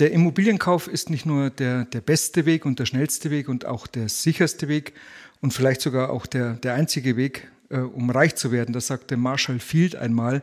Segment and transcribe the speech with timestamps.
[0.00, 3.86] Der Immobilienkauf ist nicht nur der, der beste Weg und der schnellste Weg und auch
[3.86, 4.92] der sicherste Weg
[5.40, 8.72] und vielleicht sogar auch der, der einzige Weg, äh, um reich zu werden.
[8.72, 10.42] Das sagte Marshall Field einmal.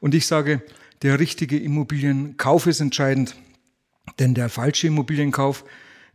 [0.00, 0.62] Und ich sage,
[1.02, 3.36] der richtige Immobilienkauf ist entscheidend,
[4.18, 5.64] denn der falsche Immobilienkauf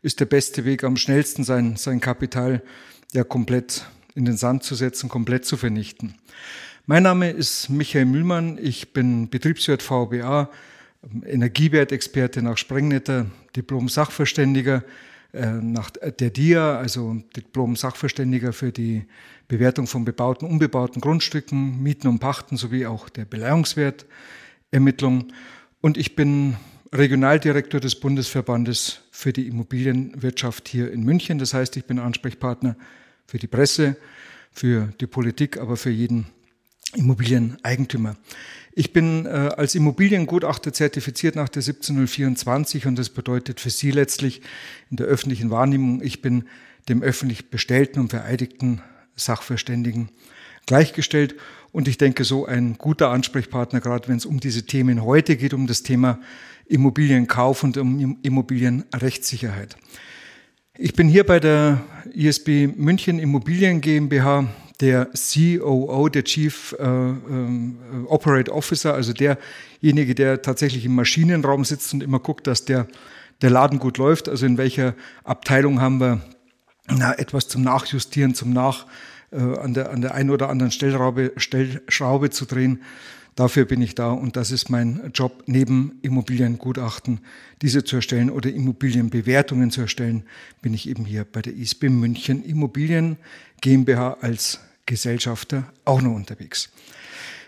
[0.02, 2.62] ist der beste Weg, am schnellsten sein, sein Kapital
[3.14, 6.16] ja komplett in den Sand zu setzen, komplett zu vernichten.
[6.88, 8.60] Mein Name ist Michael Mühlmann.
[8.62, 10.50] Ich bin Betriebswirt VBA,
[11.26, 14.84] Energiewertexperte nach Sprengnetter, Diplom-Sachverständiger
[15.34, 19.06] äh, nach der DIA, also Diplom-Sachverständiger für die
[19.48, 25.32] Bewertung von bebauten, unbebauten Grundstücken, Mieten und Pachten sowie auch der Beleihungswertermittlung.
[25.82, 26.56] Und ich bin
[26.94, 31.38] Regionaldirektor des Bundesverbandes für die Immobilienwirtschaft hier in München.
[31.38, 32.76] Das heißt, ich bin Ansprechpartner
[33.28, 33.98] für die Presse,
[34.52, 36.28] für die Politik, aber für jeden
[36.96, 38.16] Immobilieneigentümer.
[38.74, 44.42] Ich bin äh, als Immobiliengutachter zertifiziert nach der 17024 und das bedeutet für Sie letztlich
[44.92, 46.44] in der öffentlichen Wahrnehmung, ich bin
[46.90, 48.82] dem öffentlich bestellten und vereidigten
[49.16, 50.10] Sachverständigen
[50.66, 51.36] gleichgestellt
[51.72, 55.54] und ich denke so ein guter Ansprechpartner, gerade wenn es um diese Themen heute geht,
[55.54, 56.20] um das Thema
[56.66, 59.78] Immobilienkauf und um Immobilienrechtssicherheit.
[60.78, 61.82] Ich bin hier bei der
[62.14, 64.50] ISB München Immobilien GmbH
[64.82, 67.16] der COO, der Chief äh, äh,
[68.08, 72.88] Operate Officer, also derjenige, der tatsächlich im Maschinenraum sitzt und immer guckt, dass der,
[73.42, 74.30] der Laden gut läuft.
[74.30, 76.22] Also in welcher Abteilung haben wir
[76.88, 78.86] na, etwas zum Nachjustieren, zum Nach
[79.32, 82.82] äh, an, der, an der einen oder anderen Stellschraube, Stellschraube zu drehen.
[83.36, 87.20] Dafür bin ich da und das ist mein Job, neben Immobiliengutachten
[87.62, 90.24] diese zu erstellen oder Immobilienbewertungen zu erstellen,
[90.62, 93.18] bin ich eben hier bei der ISB München Immobilien
[93.60, 96.70] GmbH als Gesellschafter auch noch unterwegs.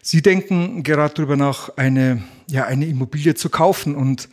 [0.02, 3.94] Sie denken gerade darüber nach, eine, ja, eine Immobilie zu kaufen.
[3.94, 4.30] Und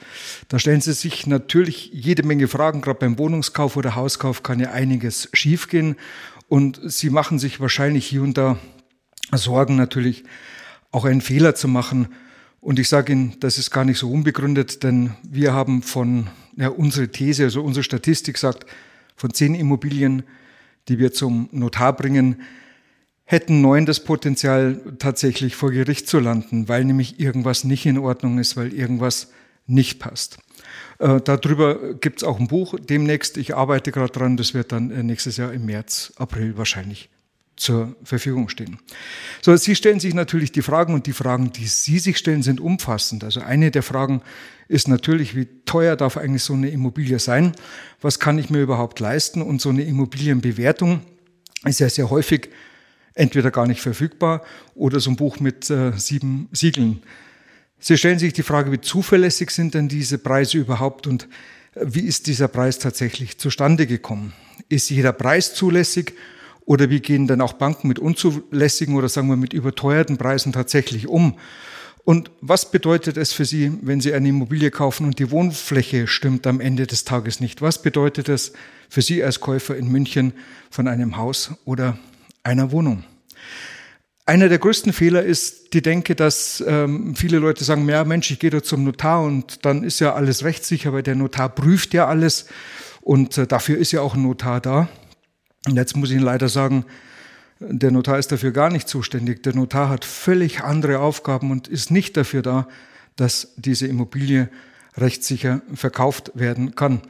[0.49, 2.81] da stellen Sie sich natürlich jede Menge Fragen.
[2.81, 5.97] Gerade beim Wohnungskauf oder Hauskauf kann ja einiges schiefgehen.
[6.49, 8.57] Und Sie machen sich wahrscheinlich hier und da
[9.33, 10.23] Sorgen natürlich,
[10.93, 12.07] auch einen Fehler zu machen.
[12.61, 16.69] Und ich sage Ihnen, das ist gar nicht so unbegründet, denn wir haben von, ja,
[16.69, 18.65] unsere These, also unsere Statistik sagt,
[19.17, 20.23] von zehn Immobilien,
[20.89, 22.43] die wir zum Notar bringen,
[23.25, 28.39] hätten neun das Potenzial, tatsächlich vor Gericht zu landen, weil nämlich irgendwas nicht in Ordnung
[28.39, 29.31] ist, weil irgendwas
[29.67, 30.39] nicht passt.
[30.99, 33.37] Äh, darüber gibt es auch ein Buch demnächst.
[33.37, 34.37] Ich arbeite gerade dran.
[34.37, 37.09] Das wird dann äh, nächstes Jahr im März, April wahrscheinlich
[37.57, 38.79] zur Verfügung stehen.
[39.41, 42.61] So, Sie stellen sich natürlich die Fragen und die Fragen, die Sie sich stellen, sind
[42.61, 43.23] umfassend.
[43.23, 44.23] Also eine der Fragen
[44.67, 47.53] ist natürlich, wie teuer darf eigentlich so eine Immobilie sein?
[48.01, 49.41] Was kann ich mir überhaupt leisten?
[49.41, 51.03] Und so eine Immobilienbewertung
[51.65, 52.51] ist ja sehr häufig
[53.15, 54.43] entweder gar nicht verfügbar
[54.75, 57.03] oder so ein Buch mit äh, sieben Siegeln.
[57.79, 61.29] Sie stellen sich die Frage, wie zuverlässig sind denn diese Preise überhaupt und
[61.75, 64.33] äh, wie ist dieser Preis tatsächlich zustande gekommen?
[64.69, 66.15] Ist jeder Preis zulässig
[66.67, 71.09] oder wie gehen dann auch Banken mit unzulässigen oder sagen wir mit überteuerten Preisen tatsächlich
[71.09, 71.39] um?
[72.05, 76.47] Und was bedeutet es für Sie, wenn Sie eine Immobilie kaufen und die Wohnfläche stimmt
[76.47, 77.63] am Ende des Tages nicht?
[77.63, 78.53] Was bedeutet es
[78.91, 80.35] für Sie als Käufer in München
[80.71, 81.99] von einem Haus oder
[82.45, 83.05] einer Wohnung?
[84.27, 88.39] Einer der größten Fehler ist die Denke, dass ähm, viele Leute sagen, ja Mensch, ich
[88.39, 92.07] gehe da zum Notar und dann ist ja alles rechtssicher, weil der Notar prüft ja
[92.07, 92.47] alles
[93.03, 94.89] und äh, dafür ist ja auch ein Notar da.
[95.67, 96.87] Und jetzt muss ich Ihnen leider sagen,
[97.61, 99.43] der Notar ist dafür gar nicht zuständig.
[99.43, 102.69] Der Notar hat völlig andere Aufgaben und ist nicht dafür da,
[103.17, 104.49] dass diese Immobilie
[104.97, 107.03] rechtssicher verkauft werden kann.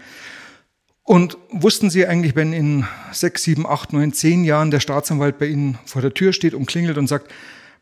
[1.05, 5.47] Und wussten Sie eigentlich, wenn in sechs, sieben, acht, neun, zehn Jahren der Staatsanwalt bei
[5.47, 7.31] Ihnen vor der Tür steht und klingelt und sagt,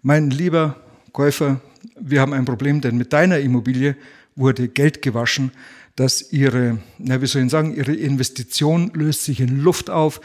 [0.03, 0.77] mein lieber
[1.13, 1.61] Käufer,
[1.99, 3.97] wir haben ein Problem, denn mit deiner Immobilie
[4.35, 5.53] wurde Geld gewaschen,
[5.95, 10.21] dass Ihre, na, wie soll ich sagen, Ihre Investition löst sich in Luft auf,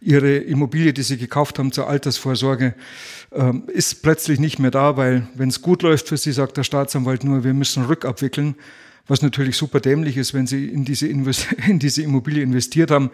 [0.00, 2.74] ihre Immobilie, die sie gekauft haben zur Altersvorsorge,
[3.32, 6.64] ähm, ist plötzlich nicht mehr da, weil wenn es gut läuft für sie, sagt der
[6.64, 8.54] Staatsanwalt nur, wir müssen rückabwickeln,
[9.06, 11.08] was natürlich super dämlich ist, wenn sie in diese,
[11.66, 13.10] in diese Immobilie investiert haben,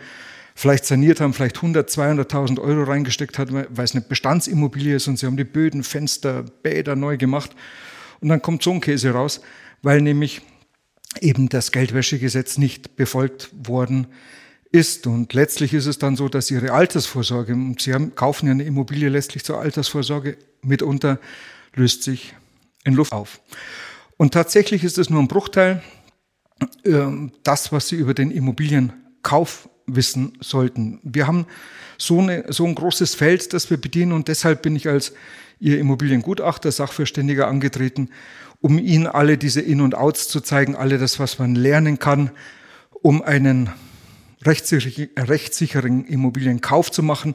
[0.54, 5.18] vielleicht saniert haben, vielleicht 100, 200.000 Euro reingesteckt hat, weil es eine Bestandsimmobilie ist und
[5.18, 7.50] sie haben die Böden, Fenster, Bäder neu gemacht.
[8.20, 9.42] Und dann kommt so ein Käse raus,
[9.82, 10.40] weil nämlich
[11.20, 14.06] eben das Geldwäschegesetz nicht befolgt worden
[14.72, 15.06] ist.
[15.06, 18.64] Und letztlich ist es dann so, dass ihre Altersvorsorge, und sie haben, kaufen ja eine
[18.64, 21.20] Immobilie letztlich zur Altersvorsorge, mitunter
[21.74, 22.34] löst sich
[22.84, 23.40] in Luft auf.
[24.16, 25.82] Und tatsächlich ist es nur ein Bruchteil,
[26.84, 27.06] äh,
[27.42, 31.00] das, was sie über den Immobilienkauf wissen sollten.
[31.02, 31.46] Wir haben
[31.98, 35.12] so, eine, so ein großes Feld, das wir bedienen und deshalb bin ich als
[35.58, 38.10] Ihr Immobiliengutachter, Sachverständiger angetreten,
[38.60, 42.30] um Ihnen alle diese In- und Outs zu zeigen, alle das, was man lernen kann,
[42.90, 43.70] um einen
[44.44, 47.34] rechtssicheren Immobilienkauf zu machen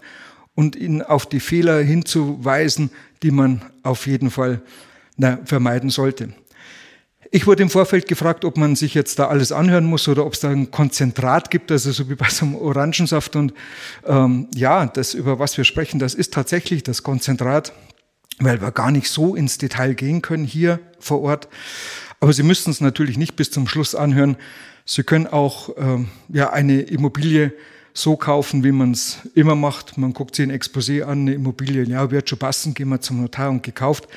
[0.54, 2.92] und Ihnen auf die Fehler hinzuweisen,
[3.24, 4.62] die man auf jeden Fall
[5.18, 6.34] na, vermeiden sollte.
[7.34, 10.34] Ich wurde im Vorfeld gefragt, ob man sich jetzt da alles anhören muss oder ob
[10.34, 13.38] es da ein Konzentrat gibt, also so wie bei so einem Orangensaft.
[13.38, 13.54] Und
[14.06, 17.72] ähm, ja, das, über was wir sprechen, das ist tatsächlich das Konzentrat,
[18.40, 21.48] weil wir gar nicht so ins Detail gehen können hier vor Ort.
[22.20, 24.36] Aber Sie müssten es natürlich nicht bis zum Schluss anhören.
[24.84, 27.54] Sie können auch ähm, ja, eine Immobilie
[27.94, 29.98] so kaufen, wie man es immer macht.
[29.98, 33.22] Man guckt sich ein Exposé an, eine Immobilie, ja, wird schon passen, gehen wir zum
[33.22, 34.10] Notar und gekauft.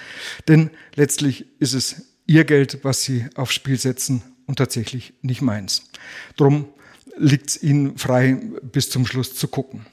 [0.49, 5.91] Denn letztlich ist es ihr Geld, was sie aufs Spiel setzen und tatsächlich nicht meins.
[6.37, 6.67] Drum
[7.17, 9.87] liegt es ihnen frei, bis zum Schluss zu gucken.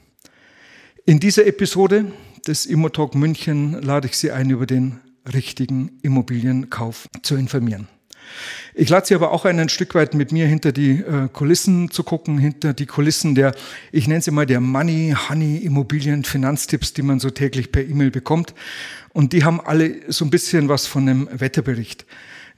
[1.06, 2.12] In dieser Episode
[2.48, 5.00] des Immotalk München lade ich Sie ein, über den
[5.32, 7.88] richtigen Immobilienkauf zu informieren.
[8.74, 11.92] Ich lade Sie aber auch ein, ein Stück weit mit mir hinter die äh, Kulissen
[11.92, 13.54] zu gucken, hinter die Kulissen der,
[13.92, 18.12] ich nenne sie mal der Money, Honey, Immobilien, Finanztipps, die man so täglich per E-Mail
[18.12, 18.54] bekommt.
[19.14, 22.06] Und die haben alle so ein bisschen was von einem Wetterbericht.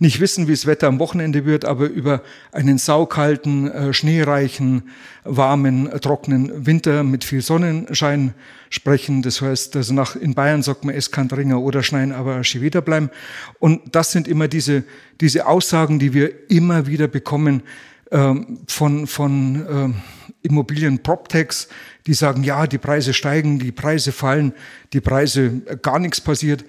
[0.04, 4.90] Nicht wissen, wie das Wetter am Wochenende wird, aber über einen saukalten, äh, schneereichen,
[5.24, 8.34] warmen, trockenen Winter mit viel Sonnenschein
[8.70, 9.22] sprechen.
[9.22, 12.60] Das heißt, also nach, in Bayern sagt man, es kann dringender oder schneien, aber schon
[12.60, 13.12] wieder bleiben.
[13.60, 14.84] Und das sind immer diese,
[15.22, 17.64] diese Aussagen, die wir immer wieder bekommen
[18.12, 19.96] ähm, von, von ähm,
[20.42, 21.70] Immobilien-PropTechs,
[22.08, 24.52] die sagen, ja, die Preise steigen, die Preise fallen,
[24.92, 26.66] die Preise, äh, gar nichts passiert.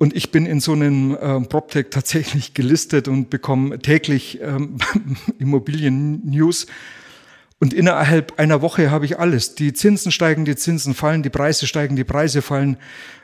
[0.00, 4.78] Und ich bin in so einem äh, PropTech tatsächlich gelistet und bekomme täglich ähm,
[5.38, 6.66] Immobilien-News.
[7.58, 9.56] Und innerhalb einer Woche habe ich alles.
[9.56, 12.78] Die Zinsen steigen, die Zinsen fallen, die Preise steigen, die Preise fallen.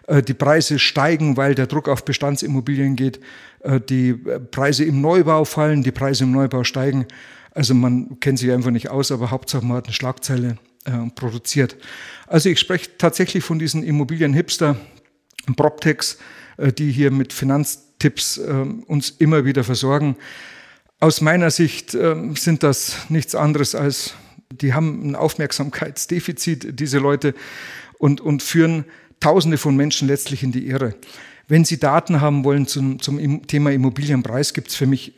[0.07, 3.21] Äh, die Preise steigen, weil der Druck auf Bestandsimmobilien geht.
[3.61, 7.07] Äh, die äh, Preise im Neubau fallen, die Preise im Neubau steigen.
[7.53, 10.59] Also man kennt sich einfach nicht aus, aber Hauptsache man hat eine Schlagzeile
[11.17, 11.77] produziert.
[12.29, 14.77] Also ich spreche tatsächlich von diesen Immobilien-Hipster,
[15.57, 16.19] PropTechs,
[16.59, 18.53] die hier mit Finanztipps äh,
[18.87, 20.17] uns immer wieder versorgen.
[21.01, 24.15] Aus meiner Sicht äh, sind das nichts anderes als,
[24.51, 27.35] die haben ein Aufmerksamkeitsdefizit, diese Leute,
[27.99, 28.85] und, und führen
[29.21, 30.95] Tausende von Menschen letztlich in die Irre.
[31.49, 35.15] Wenn Sie Daten haben wollen zum, zum Thema Immobilienpreis, gibt es für mich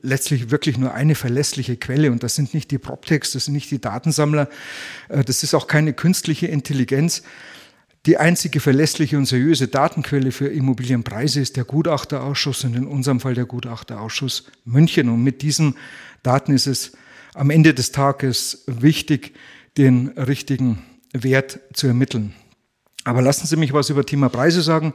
[0.00, 3.70] letztlich wirklich nur eine verlässliche Quelle und das sind nicht die PropTechs, das sind nicht
[3.70, 4.48] die Datensammler,
[5.08, 7.24] das ist auch keine künstliche Intelligenz,
[8.06, 13.34] die einzige verlässliche und seriöse Datenquelle für Immobilienpreise ist der Gutachterausschuss und in unserem Fall
[13.34, 15.08] der Gutachterausschuss München.
[15.08, 15.76] Und mit diesen
[16.24, 16.92] Daten ist es
[17.34, 19.34] am Ende des Tages wichtig,
[19.78, 20.82] den richtigen
[21.12, 22.34] Wert zu ermitteln.
[23.04, 24.94] Aber lassen Sie mich was über Thema Preise sagen.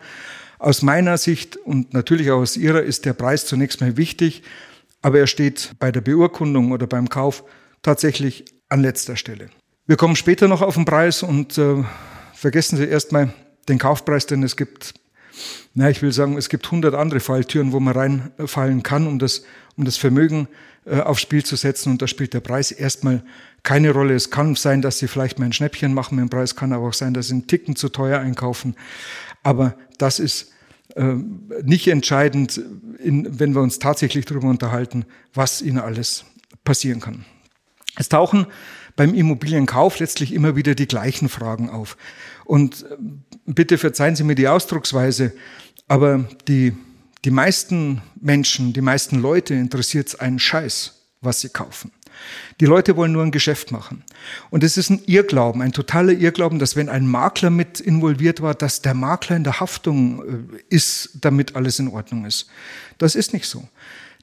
[0.60, 4.44] Aus meiner Sicht und natürlich auch aus Ihrer ist der Preis zunächst mal wichtig,
[5.02, 7.44] aber er steht bei der Beurkundung oder beim Kauf
[7.84, 9.50] tatsächlich an letzter Stelle.
[9.86, 11.84] Wir kommen später noch auf den Preis und äh,
[12.38, 13.34] vergessen Sie erstmal
[13.68, 14.94] den Kaufpreis, denn es gibt,
[15.74, 19.44] na, ich will sagen, es gibt hundert andere Falltüren, wo man reinfallen kann, um das,
[19.76, 20.48] um das Vermögen
[20.86, 21.92] äh, aufs Spiel zu setzen.
[21.92, 23.24] Und da spielt der Preis erstmal
[23.64, 24.14] keine Rolle.
[24.14, 26.88] Es kann sein, dass Sie vielleicht mal ein Schnäppchen machen mit dem Preis, kann aber
[26.88, 28.76] auch sein, dass Sie einen Ticken zu teuer einkaufen.
[29.42, 30.52] Aber das ist
[30.96, 31.16] äh,
[31.64, 32.62] nicht entscheidend,
[33.00, 36.24] in, wenn wir uns tatsächlich darüber unterhalten, was Ihnen alles
[36.64, 37.26] passieren kann.
[37.96, 38.46] Es tauchen
[38.98, 41.96] beim Immobilienkauf letztlich immer wieder die gleichen Fragen auf.
[42.44, 42.98] Und äh,
[43.46, 45.32] bitte verzeihen Sie mir die Ausdrucksweise,
[45.88, 46.76] aber die,
[47.24, 51.92] die meisten Menschen, die meisten Leute interessiert es einen Scheiß, was sie kaufen.
[52.60, 54.04] Die Leute wollen nur ein Geschäft machen.
[54.50, 58.56] Und es ist ein Irrglauben, ein totaler Irrglauben, dass wenn ein Makler mit involviert war,
[58.56, 62.50] dass der Makler in der Haftung äh, ist, damit alles in Ordnung ist.
[62.98, 63.68] Das ist nicht so.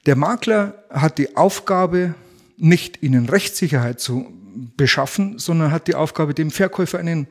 [0.05, 2.13] Der Makler hat die Aufgabe,
[2.57, 4.31] nicht ihnen Rechtssicherheit zu
[4.77, 7.27] beschaffen, sondern hat die Aufgabe, dem Verkäufer einen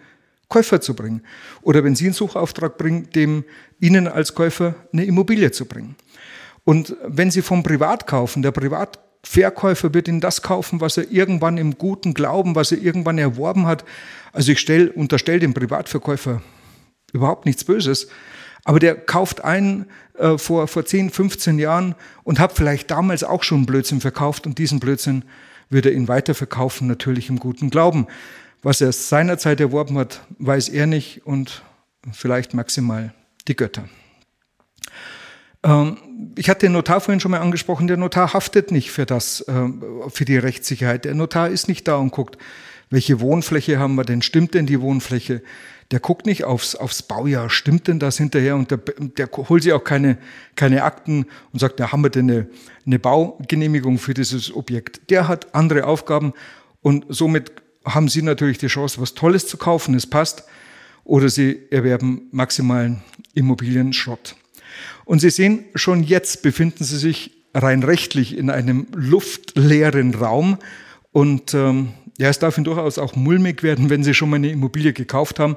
[0.48, 1.22] Käufer zu bringen.
[1.62, 3.44] Oder wenn Sie einen Suchauftrag bringen, dem
[3.80, 5.96] Ihnen als Käufer eine Immobilie zu bringen.
[6.64, 11.58] Und wenn Sie vom Privat kaufen, der Privatverkäufer wird Ihnen das kaufen, was er irgendwann
[11.58, 13.84] im guten Glauben, was er irgendwann erworben hat.
[14.32, 16.42] Also ich stell, unterstelle dem Privatverkäufer
[17.12, 18.08] überhaupt nichts Böses.
[18.64, 19.86] Aber der kauft ein
[20.18, 24.58] äh, vor, vor 10, 15 Jahren und hat vielleicht damals auch schon Blödsinn verkauft und
[24.58, 25.24] diesen Blödsinn
[25.70, 28.06] würde er ihn weiterverkaufen, natürlich im guten Glauben.
[28.62, 31.62] Was er seinerzeit erworben hat, weiß er nicht und
[32.12, 33.12] vielleicht maximal
[33.46, 33.84] die Götter.
[35.62, 35.96] Ähm,
[36.36, 39.68] ich hatte den Notar vorhin schon mal angesprochen, der Notar haftet nicht für das, äh,
[40.08, 41.04] für die Rechtssicherheit.
[41.04, 42.38] Der Notar ist nicht da und guckt,
[42.90, 44.22] welche Wohnfläche haben wir denn?
[44.22, 45.42] Stimmt denn die Wohnfläche?
[45.94, 48.56] Der guckt nicht aufs, aufs Baujahr, stimmt denn das hinterher?
[48.56, 50.18] Und der, der holt sich auch keine,
[50.56, 52.48] keine Akten und sagt, da haben wir denn eine,
[52.84, 55.08] eine Baugenehmigung für dieses Objekt.
[55.08, 56.32] Der hat andere Aufgaben
[56.82, 57.52] und somit
[57.84, 60.42] haben Sie natürlich die Chance, was Tolles zu kaufen, es passt,
[61.04, 63.00] oder Sie erwerben maximalen
[63.34, 64.34] Immobilienschrott.
[65.04, 70.58] Und Sie sehen, schon jetzt befinden Sie sich rein rechtlich in einem luftleeren Raum
[71.12, 74.50] und ähm, ja, es darf Ihnen durchaus auch mulmig werden, wenn Sie schon mal eine
[74.50, 75.56] Immobilie gekauft haben,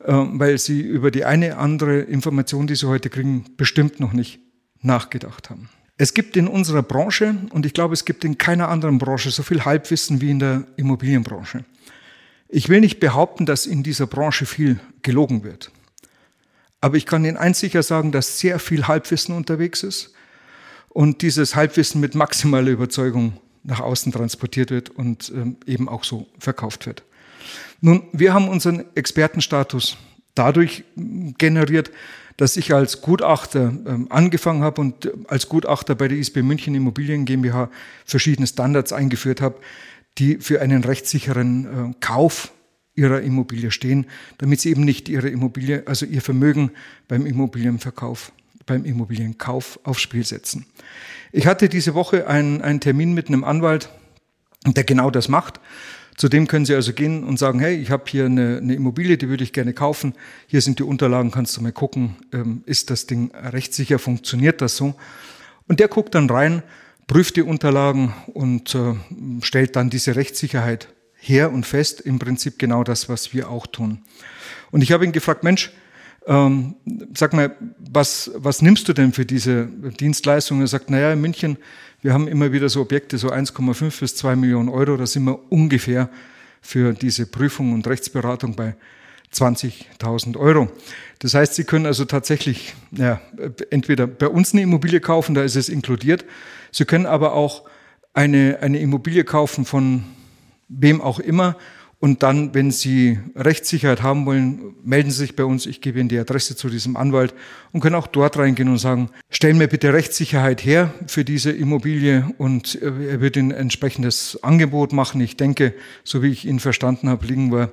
[0.00, 4.40] äh, weil Sie über die eine andere Information, die Sie heute kriegen, bestimmt noch nicht
[4.80, 5.68] nachgedacht haben.
[5.98, 9.42] Es gibt in unserer Branche, und ich glaube, es gibt in keiner anderen Branche so
[9.42, 11.64] viel Halbwissen wie in der Immobilienbranche.
[12.48, 15.70] Ich will nicht behaupten, dass in dieser Branche viel gelogen wird.
[16.80, 20.12] Aber ich kann Ihnen eins sicher sagen, dass sehr viel Halbwissen unterwegs ist
[20.88, 23.34] und dieses Halbwissen mit maximaler Überzeugung
[23.64, 27.02] nach außen transportiert wird und ähm, eben auch so verkauft wird.
[27.80, 29.96] Nun, wir haben unseren Expertenstatus
[30.34, 30.84] dadurch
[31.38, 31.90] generiert,
[32.36, 37.24] dass ich als Gutachter ähm, angefangen habe und als Gutachter bei der ISB München Immobilien
[37.24, 37.70] GmbH
[38.04, 39.56] verschiedene Standards eingeführt habe,
[40.18, 42.52] die für einen rechtssicheren Kauf
[42.94, 44.06] ihrer Immobilie stehen,
[44.38, 46.72] damit sie eben nicht ihre Immobilie, also ihr Vermögen
[47.08, 48.32] beim Immobilienverkauf,
[48.66, 50.66] beim Immobilienkauf aufs Spiel setzen.
[51.32, 53.88] Ich hatte diese Woche einen, einen Termin mit einem Anwalt,
[54.66, 55.60] der genau das macht.
[56.16, 59.16] Zu dem können Sie also gehen und sagen, hey, ich habe hier eine, eine, Immobilie,
[59.16, 60.14] die würde ich gerne kaufen.
[60.46, 64.76] Hier sind die Unterlagen, kannst du mal gucken, ähm, ist das Ding rechtssicher, funktioniert das
[64.76, 64.94] so?
[65.68, 66.62] Und der guckt dann rein,
[67.06, 68.94] prüft die Unterlagen und äh,
[69.40, 74.02] stellt dann diese Rechtssicherheit her und fest, im Prinzip genau das, was wir auch tun.
[74.70, 75.72] Und ich habe ihn gefragt, Mensch,
[76.26, 76.76] ähm,
[77.14, 80.60] sag mal, was, was nimmst du denn für diese Dienstleistung?
[80.60, 81.58] Er sagt, naja, in München,
[82.00, 85.38] wir haben immer wieder so Objekte, so 1,5 bis 2 Millionen Euro, da sind wir
[85.52, 86.08] ungefähr
[86.60, 88.74] für diese Prüfung und Rechtsberatung bei
[89.32, 90.70] 20.000 Euro.
[91.20, 93.20] Das heißt, Sie können also tatsächlich ja,
[93.70, 96.24] entweder bei uns eine Immobilie kaufen, da ist es inkludiert.
[96.70, 97.62] Sie können aber auch
[98.14, 100.04] eine, eine Immobilie kaufen von
[100.68, 101.56] wem auch immer.
[102.02, 105.66] Und dann, wenn Sie Rechtssicherheit haben wollen, melden Sie sich bei uns.
[105.66, 107.32] Ich gebe Ihnen die Adresse zu diesem Anwalt
[107.70, 112.28] und können auch dort reingehen und sagen, stellen mir bitte Rechtssicherheit her für diese Immobilie
[112.38, 115.20] und er wird Ihnen ein entsprechendes Angebot machen.
[115.20, 117.70] Ich denke, so wie ich ihn verstanden habe, liegen wir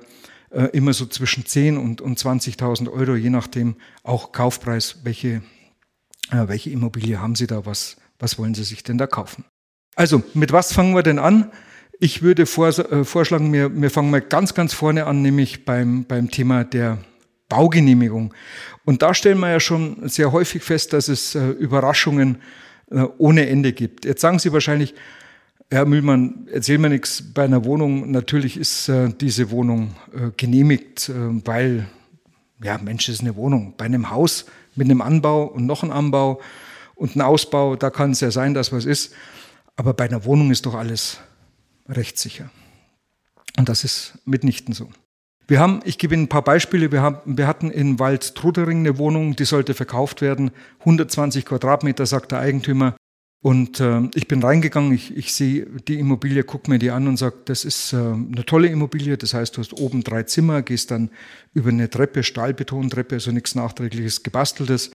[0.50, 5.42] äh, immer so zwischen 10 und, und 20.000 Euro, je nachdem auch Kaufpreis, welche,
[6.30, 9.44] äh, welche Immobilie haben Sie da, was, was wollen Sie sich denn da kaufen.
[9.96, 11.50] Also, mit was fangen wir denn an?
[12.02, 16.30] Ich würde äh, vorschlagen, wir, wir fangen mal ganz, ganz vorne an, nämlich beim, beim
[16.30, 16.96] Thema der
[17.50, 18.32] Baugenehmigung.
[18.86, 22.38] Und da stellen wir ja schon sehr häufig fest, dass es äh, Überraschungen
[22.90, 24.06] äh, ohne Ende gibt.
[24.06, 24.94] Jetzt sagen Sie wahrscheinlich,
[25.70, 28.10] Herr Mühlmann, erzähl mir nichts bei einer Wohnung.
[28.10, 31.12] Natürlich ist äh, diese Wohnung äh, genehmigt, äh,
[31.44, 31.86] weil,
[32.64, 33.74] ja, Mensch, ist eine Wohnung.
[33.76, 36.40] Bei einem Haus mit einem Anbau und noch einem Anbau
[36.94, 39.12] und einem Ausbau, da kann es ja sein, dass was ist.
[39.76, 41.20] Aber bei einer Wohnung ist doch alles
[41.90, 42.50] rechtssicher.
[43.58, 44.88] Und das ist mitnichten so.
[45.46, 46.92] Wir haben, ich gebe Ihnen ein paar Beispiele.
[46.92, 50.52] Wir, haben, wir hatten in Wald Trudering eine Wohnung, die sollte verkauft werden.
[50.80, 52.94] 120 Quadratmeter, sagt der Eigentümer.
[53.42, 57.16] Und äh, ich bin reingegangen, ich, ich sehe die Immobilie, gucke mir die an und
[57.16, 59.16] sage, das ist äh, eine tolle Immobilie.
[59.16, 61.10] Das heißt, du hast oben drei Zimmer, gehst dann
[61.52, 64.92] über eine Treppe, Stahlbetontreppe, also nichts Nachträgliches gebasteltes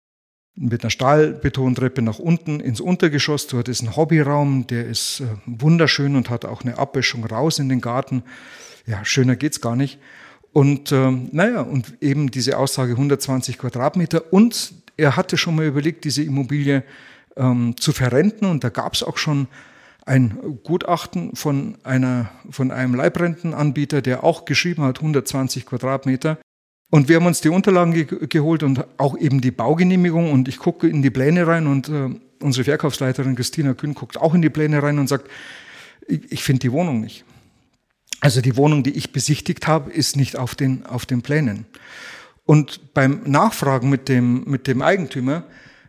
[0.56, 3.48] mit einer Stahlbetontreppe nach unten ins Untergeschoss.
[3.48, 7.70] Dort ist ein Hobbyraum, der ist äh, wunderschön und hat auch eine Abwäschung raus in
[7.70, 8.24] den Garten.
[8.86, 10.00] Ja, schöner geht's gar nicht.
[10.54, 14.32] Und äh, naja, und eben diese Aussage 120 Quadratmeter.
[14.32, 16.84] Und er hatte schon mal überlegt, diese Immobilie
[17.36, 18.46] ähm, zu verrenten.
[18.46, 19.48] Und da gab's auch schon
[20.06, 26.38] ein Gutachten von, einer, von einem Leibrentenanbieter, der auch geschrieben hat, 120 Quadratmeter.
[26.96, 30.32] Und wir haben uns die Unterlagen ge geholt und auch eben die Baugenehmigung.
[30.32, 32.08] Und ich gucke in die Pläne rein und äh,
[32.42, 35.30] unsere Verkaufsleiterin Christina Kühn guckt auch in die Pläne rein und sagt,
[36.08, 37.26] ich, ich finde die Wohnung nicht.
[38.22, 41.66] Also die Wohnung, die ich besichtigt habe, ist nicht auf den, auf den Plänen.
[42.46, 45.44] Und beim Nachfragen mit dem, mit dem Eigentümer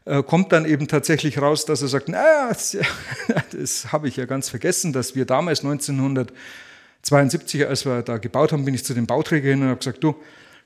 [0.07, 2.77] äh, kommt dann eben tatsächlich raus, dass er sagt, naja, das,
[3.53, 8.65] das habe ich ja ganz vergessen, dass wir damals 1972, als wir da gebaut haben,
[8.65, 10.17] bin ich zu dem Bauträger hin und habe gesagt, du,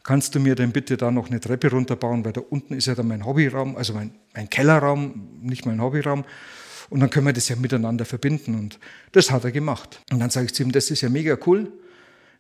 [0.02, 2.95] kannst du mir denn bitte da noch eine Treppe runterbauen, weil da unten ist ja
[2.95, 6.25] dann mein Hobbyraum, also mein, mein Kellerraum, nicht mein Hobbyraum.
[6.88, 8.54] Und dann können wir das ja miteinander verbinden.
[8.54, 8.78] Und
[9.12, 10.00] das hat er gemacht.
[10.11, 11.73] Und dann sage ich zu ihm, das ist ja mega cool.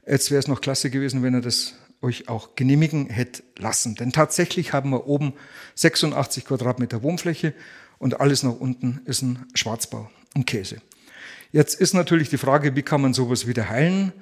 [0.06, 3.94] Jetzt wäre es noch klasse gewesen, wenn er das euch auch genehmigen hätte lassen.
[3.94, 5.34] Denn tatsächlich haben wir oben
[5.74, 7.52] 86 Quadratmeter Wohnfläche
[7.98, 10.80] und alles nach unten ist ein Schwarzbau und Käse.
[11.52, 14.12] Jetzt ist natürlich die Frage, wie kann man sowas wieder heilen?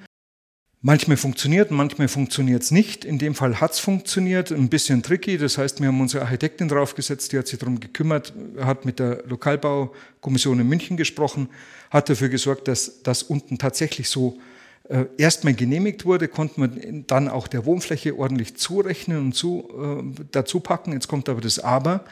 [0.81, 3.03] Manchmal funktioniert, manchmal funktioniert es nicht.
[3.03, 5.37] In dem Fall hat es funktioniert, ein bisschen tricky.
[5.37, 9.23] Das heißt, wir haben unsere Architektin draufgesetzt, die hat sich darum gekümmert, hat mit der
[9.27, 11.49] Lokalbaukommission in München gesprochen,
[11.89, 14.39] hat dafür gesorgt, dass das unten tatsächlich so
[14.87, 20.23] äh, erstmal genehmigt wurde, konnte man dann auch der Wohnfläche ordentlich zurechnen und zu, äh,
[20.31, 20.93] dazu packen.
[20.93, 22.05] Jetzt kommt aber das Aber.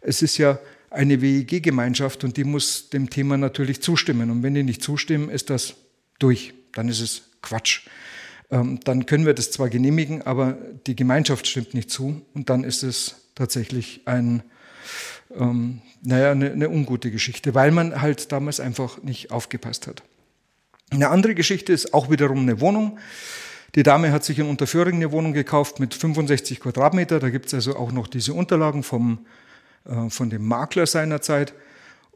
[0.00, 0.58] Es ist ja
[0.90, 4.28] eine WEG-Gemeinschaft und die muss dem Thema natürlich zustimmen.
[4.32, 5.74] Und wenn die nicht zustimmen, ist das
[6.18, 6.52] durch.
[6.72, 7.86] Dann ist es Quatsch.
[8.50, 10.56] Ähm, dann können wir das zwar genehmigen, aber
[10.86, 14.42] die Gemeinschaft stimmt nicht zu und dann ist es tatsächlich ein,
[15.34, 20.02] ähm, naja, eine, eine ungute Geschichte, weil man halt damals einfach nicht aufgepasst hat.
[20.90, 22.98] Eine andere Geschichte ist auch wiederum eine Wohnung.
[23.74, 27.18] Die Dame hat sich in Unterföhring eine Wohnung gekauft mit 65 Quadratmeter.
[27.18, 29.24] Da gibt es also auch noch diese Unterlagen vom,
[29.86, 31.54] äh, von dem Makler seinerzeit.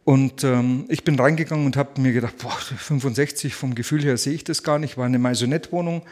[0.07, 4.35] Und ähm, ich bin reingegangen und habe mir gedacht, boah, 65 vom Gefühl her sehe
[4.35, 4.97] ich das gar nicht.
[4.97, 6.03] War eine Maisonette-Wohnung,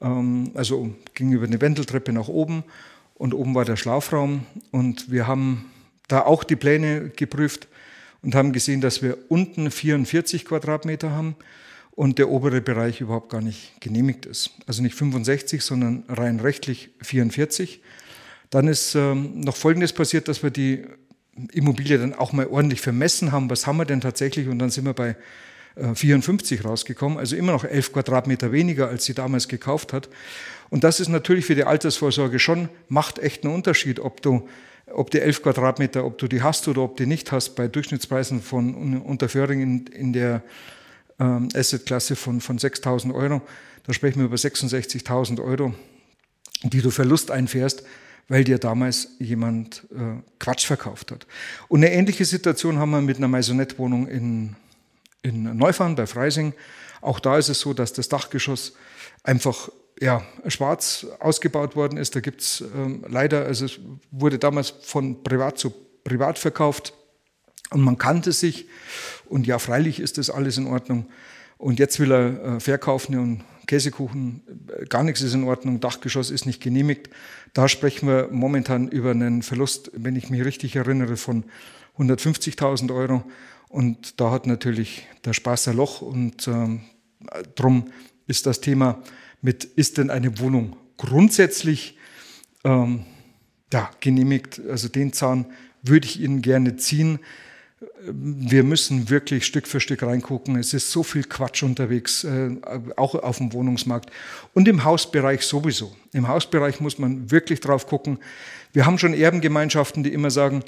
[0.00, 2.62] ähm, also ging über eine Wendeltreppe nach oben
[3.14, 4.46] und oben war der Schlafraum.
[4.70, 5.64] Und wir haben
[6.06, 7.66] da auch die Pläne geprüft
[8.22, 11.34] und haben gesehen, dass wir unten 44 Quadratmeter haben
[11.96, 14.52] und der obere Bereich überhaupt gar nicht genehmigt ist.
[14.68, 17.80] Also nicht 65, sondern rein rechtlich 44.
[18.50, 20.86] Dann ist ähm, noch Folgendes passiert, dass wir die
[21.52, 23.50] Immobilie dann auch mal ordentlich vermessen haben.
[23.50, 24.48] Was haben wir denn tatsächlich?
[24.48, 25.16] Und dann sind wir bei
[25.76, 30.08] äh, 54 rausgekommen, also immer noch 11 Quadratmeter weniger, als sie damals gekauft hat.
[30.70, 34.48] Und das ist natürlich für die Altersvorsorge schon, macht echt einen Unterschied, ob du
[34.92, 38.40] ob die 11 Quadratmeter, ob du die hast oder ob die nicht hast, bei Durchschnittspreisen
[38.40, 40.42] von Unterföhring in, in der
[41.18, 43.42] ähm, Assetklasse von, von 6.000 Euro.
[43.84, 45.74] Da sprechen wir über 66.000 Euro,
[46.62, 47.82] die du Verlust einfährst,
[48.28, 51.26] weil dir damals jemand äh, Quatsch verkauft hat.
[51.68, 54.56] Und eine ähnliche Situation haben wir mit einer Maisonette-Wohnung in,
[55.22, 56.52] in Neufahren bei Freising.
[57.00, 58.72] Auch da ist es so, dass das Dachgeschoss
[59.22, 59.68] einfach
[60.00, 62.16] ja, schwarz ausgebaut worden ist.
[62.16, 63.78] Da gibt es ähm, leider, also es
[64.10, 65.72] wurde damals von privat zu
[66.04, 66.92] privat verkauft
[67.70, 68.66] und man kannte sich
[69.28, 71.06] und ja, freilich ist das alles in Ordnung.
[71.58, 76.30] Und jetzt will er äh, verkaufen und Käsekuchen, äh, gar nichts ist in Ordnung, Dachgeschoss
[76.30, 77.10] ist nicht genehmigt.
[77.52, 81.44] Da sprechen wir momentan über einen Verlust, wenn ich mich richtig erinnere, von
[81.98, 83.24] 150.000 Euro.
[83.68, 86.80] Und da hat natürlich der Spaß ein Loch und ähm,
[87.54, 87.90] drum
[88.26, 89.02] ist das Thema
[89.42, 91.98] mit, ist denn eine Wohnung grundsätzlich
[92.64, 93.04] ähm,
[93.72, 94.60] ja, genehmigt?
[94.68, 95.46] Also den Zahn
[95.82, 97.18] würde ich Ihnen gerne ziehen
[98.00, 100.56] wir müssen wirklich Stück für Stück reingucken.
[100.56, 102.56] Es ist so viel Quatsch unterwegs, äh,
[102.96, 104.10] auch auf dem Wohnungsmarkt
[104.54, 105.94] und im Hausbereich sowieso.
[106.12, 108.18] Im Hausbereich muss man wirklich drauf gucken.
[108.72, 110.62] Wir haben schon Erbengemeinschaften, die immer sagen,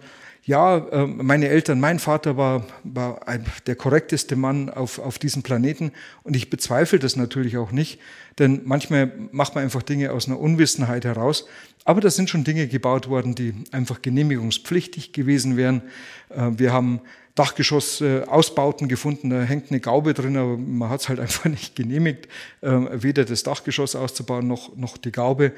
[0.45, 3.21] ja, äh, meine Eltern, mein Vater war, war
[3.67, 8.01] der korrekteste Mann auf, auf diesem Planeten und ich bezweifle das natürlich auch nicht,
[8.39, 11.47] denn manchmal macht man einfach Dinge aus einer Unwissenheit heraus.
[11.85, 15.83] Aber da sind schon Dinge gebaut worden, die einfach genehmigungspflichtig gewesen wären.
[16.31, 17.01] Äh, wir haben
[17.35, 22.27] Dachgeschoss-Ausbauten gefunden, da hängt eine Gaube drin, aber man hat es halt einfach nicht genehmigt,
[22.63, 25.53] äh, weder das Dachgeschoss auszubauen noch, noch die Gaube.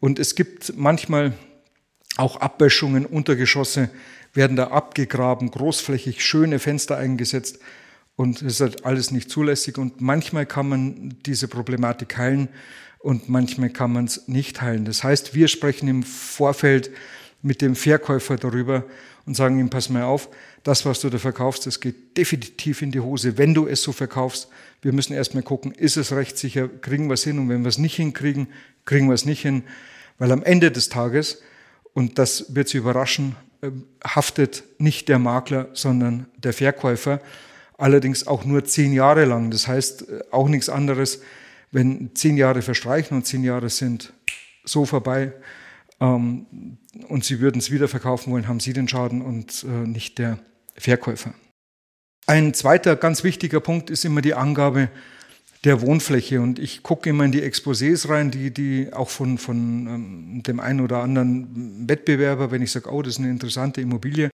[0.00, 1.32] Und es gibt manchmal
[2.16, 3.90] auch Abböschungen, Untergeschosse
[4.34, 7.58] werden da abgegraben, großflächig schöne Fenster eingesetzt
[8.16, 9.78] und es ist halt alles nicht zulässig.
[9.78, 12.48] Und manchmal kann man diese Problematik heilen
[12.98, 14.84] und manchmal kann man es nicht heilen.
[14.84, 16.90] Das heißt, wir sprechen im Vorfeld
[17.42, 18.84] mit dem Verkäufer darüber
[19.24, 20.28] und sagen ihm, pass mal auf,
[20.64, 23.92] das, was du da verkaufst, das geht definitiv in die Hose, wenn du es so
[23.92, 24.48] verkaufst.
[24.82, 27.78] Wir müssen erstmal gucken, ist es rechtssicher, kriegen wir es hin und wenn wir es
[27.78, 28.48] nicht hinkriegen,
[28.84, 29.62] kriegen wir es nicht hin,
[30.18, 31.42] weil am Ende des Tages,
[31.94, 33.36] und das wird Sie überraschen,
[34.04, 37.20] haftet nicht der Makler, sondern der Verkäufer
[37.76, 39.50] allerdings auch nur zehn Jahre lang.
[39.50, 41.22] Das heißt äh, auch nichts anderes,
[41.70, 44.12] wenn zehn Jahre verstreichen und zehn Jahre sind
[44.64, 45.32] so vorbei
[46.00, 50.18] ähm, und Sie würden es wieder verkaufen wollen, haben Sie den Schaden und äh, nicht
[50.18, 50.38] der
[50.76, 51.32] Verkäufer.
[52.26, 54.90] Ein zweiter ganz wichtiger Punkt ist immer die Angabe
[55.64, 56.40] der Wohnfläche.
[56.40, 60.60] Und ich gucke immer in die Exposés rein, die, die auch von, von ähm, dem
[60.60, 64.30] einen oder anderen Wettbewerber, wenn ich sage, oh, das ist eine interessante Immobilie,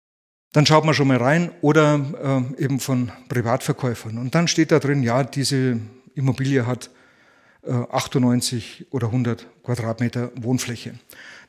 [0.54, 4.18] dann schaut man schon mal rein oder äh, eben von Privatverkäufern.
[4.18, 5.80] Und dann steht da drin, ja, diese
[6.16, 6.90] Immobilie hat
[7.68, 10.94] 98 oder 100 Quadratmeter Wohnfläche.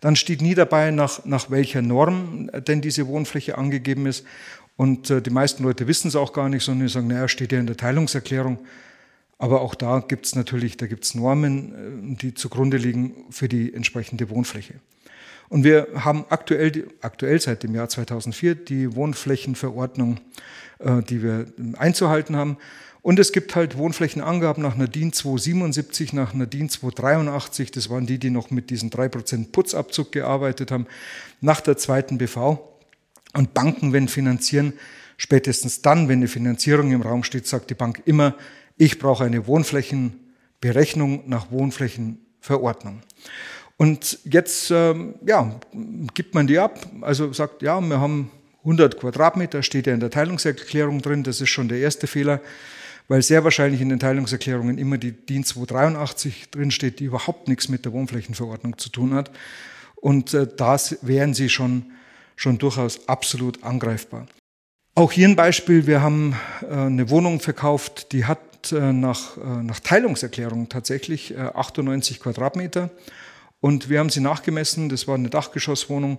[0.01, 4.27] Dann steht nie dabei, nach, nach welcher Norm denn diese Wohnfläche angegeben ist.
[4.77, 7.53] Und äh, die meisten Leute wissen es auch gar nicht, sondern die sagen, naja, steht
[7.53, 8.59] ja in der Teilungserklärung.
[9.41, 13.49] Aber auch da gibt es natürlich, da gibt es Normen, äh, die zugrunde liegen für
[13.49, 14.75] die entsprechende Wohnfläche.
[15.49, 20.21] Und wir haben aktuell, aktuell seit dem Jahr 2004 die Wohnflächenverordnung,
[20.79, 21.47] äh, die wir
[21.79, 22.59] einzuhalten haben.
[23.01, 27.71] Und es gibt halt Wohnflächenangaben nach einer DIN 277, nach einer DIN 283.
[27.71, 30.87] Das waren die, die noch mit diesem 3% Putzabzug gearbeitet haben.
[31.41, 32.59] Nach der zweiten BV.
[33.33, 34.75] Und Banken, wenn finanzieren,
[35.17, 38.35] spätestens dann, wenn eine Finanzierung im Raum steht, sagt die Bank immer,
[38.81, 43.03] ich brauche eine Wohnflächenberechnung nach Wohnflächenverordnung.
[43.77, 45.61] Und jetzt ähm, ja,
[46.15, 50.11] gibt man die ab, also sagt, ja, wir haben 100 Quadratmeter, steht ja in der
[50.11, 52.41] Teilungserklärung drin, das ist schon der erste Fehler
[53.11, 57.85] weil sehr wahrscheinlich in den Teilungserklärungen immer die DIN 283 drinsteht, die überhaupt nichts mit
[57.85, 59.33] der Wohnflächenverordnung zu tun hat.
[59.97, 61.87] Und äh, das wären sie schon,
[62.37, 64.29] schon durchaus absolut angreifbar.
[64.95, 68.39] Auch hier ein Beispiel, wir haben äh, eine Wohnung verkauft, die hat
[68.73, 72.91] äh, nach, äh, nach Teilungserklärung tatsächlich 98 äh, Quadratmeter.
[73.61, 76.19] Und wir haben sie nachgemessen, das war eine Dachgeschosswohnung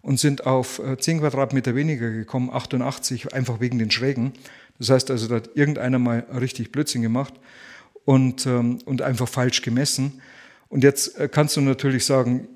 [0.00, 4.32] und sind auf 10 äh, Quadratmeter weniger gekommen, 88, einfach wegen den Schrägen.
[4.78, 7.34] Das heißt also, da hat irgendeiner mal richtig Blödsinn gemacht
[8.04, 10.22] und, ähm, und einfach falsch gemessen.
[10.70, 12.46] Und jetzt kannst du natürlich sagen,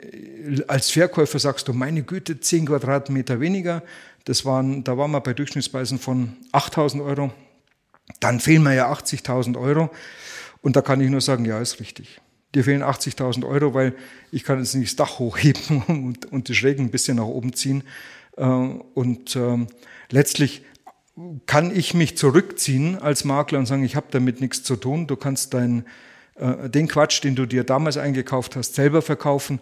[0.68, 3.83] als Verkäufer sagst du, meine Güte, 10 Quadratmeter weniger.
[4.25, 7.33] Das waren, da waren wir bei Durchschnittspreisen von 8000 Euro.
[8.20, 9.90] Dann fehlen mir ja 80.000 Euro.
[10.62, 12.20] Und da kann ich nur sagen, ja, ist richtig.
[12.55, 13.94] Dir fehlen 80.000 Euro, weil
[14.31, 17.53] ich kann jetzt nicht das Dach hochheben und, und die Schrägen ein bisschen nach oben
[17.55, 17.83] ziehen.
[18.37, 19.66] Äh, und ähm,
[20.11, 20.62] letztlich
[21.46, 25.07] kann ich mich zurückziehen als Makler und sagen, ich habe damit nichts zu tun.
[25.07, 25.85] Du kannst dein,
[26.37, 29.61] äh, den Quatsch, den du dir damals eingekauft hast, selber verkaufen.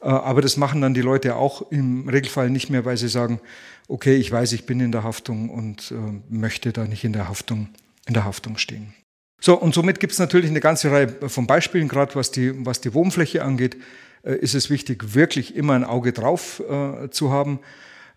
[0.00, 3.40] Äh, aber das machen dann die Leute auch im Regelfall nicht mehr, weil sie sagen,
[3.88, 5.92] okay, ich weiß, ich bin in der Haftung und
[6.28, 7.70] möchte da nicht in der Haftung,
[8.06, 8.94] in der Haftung stehen.
[9.40, 12.80] So, und somit gibt es natürlich eine ganze Reihe von Beispielen, gerade was die, was
[12.80, 13.76] die Wohnfläche angeht,
[14.22, 17.58] äh, ist es wichtig, wirklich immer ein Auge drauf äh, zu haben.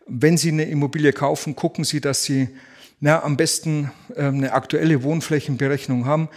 [0.05, 2.49] Wenn Sie eine Immobilie kaufen, gucken Sie, dass Sie
[2.99, 6.29] na, am besten äh, eine aktuelle Wohnflächenberechnung haben.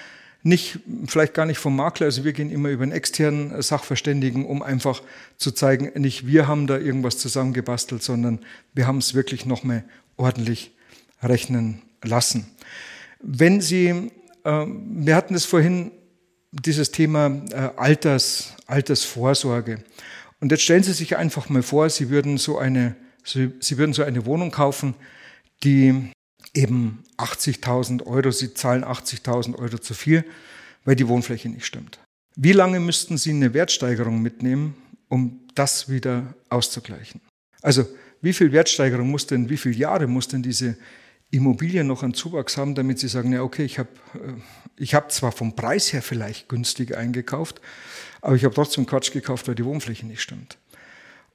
[0.42, 4.62] Nicht, vielleicht gar nicht vom Makler, also wir gehen immer über einen externen Sachverständigen, um
[4.62, 5.02] einfach
[5.36, 8.38] zu zeigen, nicht wir haben da irgendwas zusammengebastelt, sondern
[8.72, 9.82] wir haben es wirklich nochmal
[10.16, 10.70] ordentlich
[11.20, 12.46] rechnen lassen.
[13.20, 14.10] Wenn Sie,
[14.44, 15.92] äh, wir hatten es vorhin,
[16.52, 19.82] dieses Thema äh, Alters, Altersvorsorge.
[20.40, 23.92] Und jetzt stellen Sie sich einfach mal vor, Sie würden so eine, Sie, Sie würden
[23.92, 24.94] so eine Wohnung kaufen,
[25.62, 26.10] die
[26.54, 30.24] eben 80.000 Euro, sie zahlen 80.000 Euro zu viel,
[30.84, 31.98] weil die Wohnfläche nicht stimmt.
[32.34, 34.74] Wie lange müssten Sie eine Wertsteigerung mitnehmen,
[35.08, 37.20] um das wieder auszugleichen?
[37.62, 37.86] Also
[38.20, 40.76] wie viel Wertsteigerung muss denn, wie viele Jahre muss denn diese
[41.30, 44.34] Immobilie noch an Zuwachs haben, damit Sie sagen, ja okay, ich habe äh,
[44.78, 47.60] ich hab zwar vom Preis her vielleicht günstig eingekauft,
[48.20, 50.58] aber ich habe trotzdem Quatsch gekauft, weil die Wohnfläche nicht stimmt.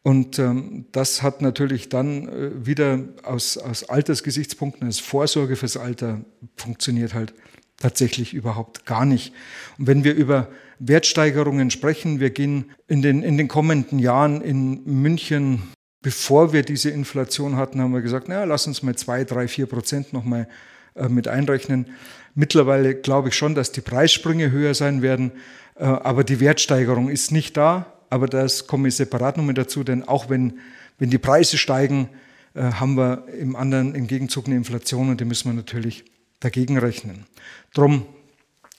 [0.03, 6.21] Und ähm, das hat natürlich dann äh, wieder aus, aus Altersgesichtspunkten, als Vorsorge fürs Alter,
[6.55, 7.33] funktioniert halt
[7.77, 9.33] tatsächlich überhaupt gar nicht.
[9.77, 10.49] Und wenn wir über
[10.79, 15.63] Wertsteigerungen sprechen, wir gehen in den, in den kommenden Jahren in München,
[16.01, 19.65] bevor wir diese Inflation hatten, haben wir gesagt, naja, lass uns mal zwei, drei, vier
[19.65, 20.47] Prozent nochmal
[20.95, 21.87] äh, mit einrechnen.
[22.35, 25.31] Mittlerweile glaube ich schon, dass die Preissprünge höher sein werden,
[25.75, 30.07] äh, aber die Wertsteigerung ist nicht da aber das komme ich separat nochmal dazu, denn
[30.07, 30.59] auch wenn,
[30.99, 32.09] wenn die Preise steigen,
[32.53, 36.03] äh, haben wir im anderen im Gegenzug eine Inflation und die müssen wir natürlich
[36.41, 37.25] dagegen rechnen.
[37.73, 38.05] Drum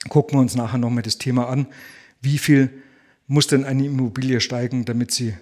[0.07, 1.65] gucken wir uns nachher nochmal das Thema an,
[2.21, 2.69] wie viel
[3.25, 5.33] muss denn eine Immobilie steigen, damit sie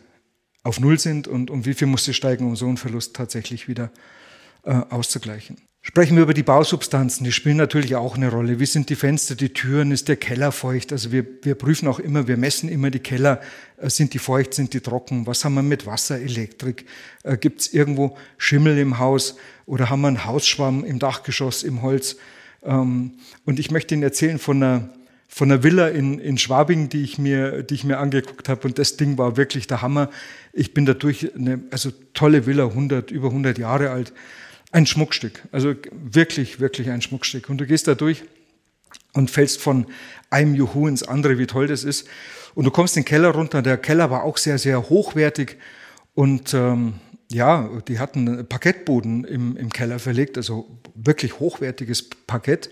[0.63, 3.67] auf Null sind und um wie viel muss sie steigen, um so einen Verlust tatsächlich
[3.67, 3.91] wieder
[4.63, 5.57] äh, auszugleichen.
[5.83, 8.59] Sprechen wir über die Bausubstanzen, die spielen natürlich auch eine Rolle.
[8.59, 10.91] Wie sind die Fenster, die Türen, ist der Keller feucht?
[10.91, 13.41] Also wir, wir prüfen auch immer, wir messen immer die Keller,
[13.77, 15.25] äh, sind die feucht, sind die trocken?
[15.25, 16.85] Was haben wir mit Wasser, Elektrik?
[17.23, 21.81] Äh, Gibt es irgendwo Schimmel im Haus oder haben wir einen Hausschwamm im Dachgeschoss, im
[21.81, 22.17] Holz?
[22.61, 23.13] Ähm,
[23.45, 24.89] und ich möchte Ihnen erzählen von einer,
[25.27, 28.67] von einer Villa in, in Schwabing, die ich mir, die ich mir angeguckt habe.
[28.67, 30.11] Und das Ding war wirklich der Hammer.
[30.53, 34.13] Ich bin dadurch, eine, also tolle Villa, 100, über 100 Jahre alt
[34.71, 37.49] ein Schmuckstück, also wirklich, wirklich ein Schmuckstück.
[37.49, 38.23] Und du gehst da durch
[39.13, 39.85] und fällst von
[40.29, 42.07] einem Juhu ins andere, wie toll das ist.
[42.55, 43.61] Und du kommst den Keller runter.
[43.61, 45.57] Der Keller war auch sehr, sehr hochwertig.
[46.13, 46.93] Und ähm,
[47.29, 52.69] ja, die hatten Parkettboden im, im Keller verlegt, also wirklich hochwertiges Parkett.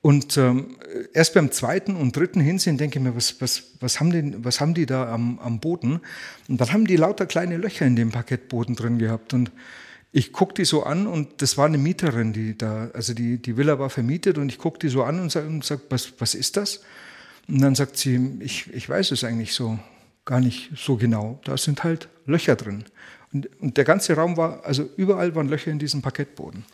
[0.00, 0.76] Und ähm,
[1.12, 4.60] erst beim zweiten und dritten Hinsehen denke ich mir, was, was, was, haben, die, was
[4.60, 6.00] haben die da am, am Boden?
[6.48, 9.34] Und dann haben die lauter kleine Löcher in dem Parkettboden drin gehabt.
[9.34, 9.50] Und
[10.12, 13.56] ich gucke die so an und das war eine Mieterin, die da, also die, die
[13.56, 16.56] Villa war vermietet und ich gucke die so an und sage, sag, was, was ist
[16.56, 16.82] das?
[17.48, 19.78] Und dann sagt sie, ich, ich weiß es eigentlich so
[20.24, 21.40] gar nicht so genau.
[21.44, 22.84] Da sind halt Löcher drin.
[23.32, 26.64] Und, und der ganze Raum war, also überall waren Löcher in diesem Parkettboden.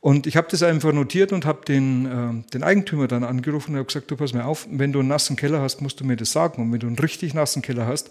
[0.00, 3.78] Und ich habe das einfach notiert und habe den, äh, den Eigentümer dann angerufen und
[3.78, 6.16] habe gesagt, du pass mir auf, wenn du einen nassen Keller hast, musst du mir
[6.16, 6.62] das sagen.
[6.62, 8.10] Und wenn du einen richtig nassen Keller hast,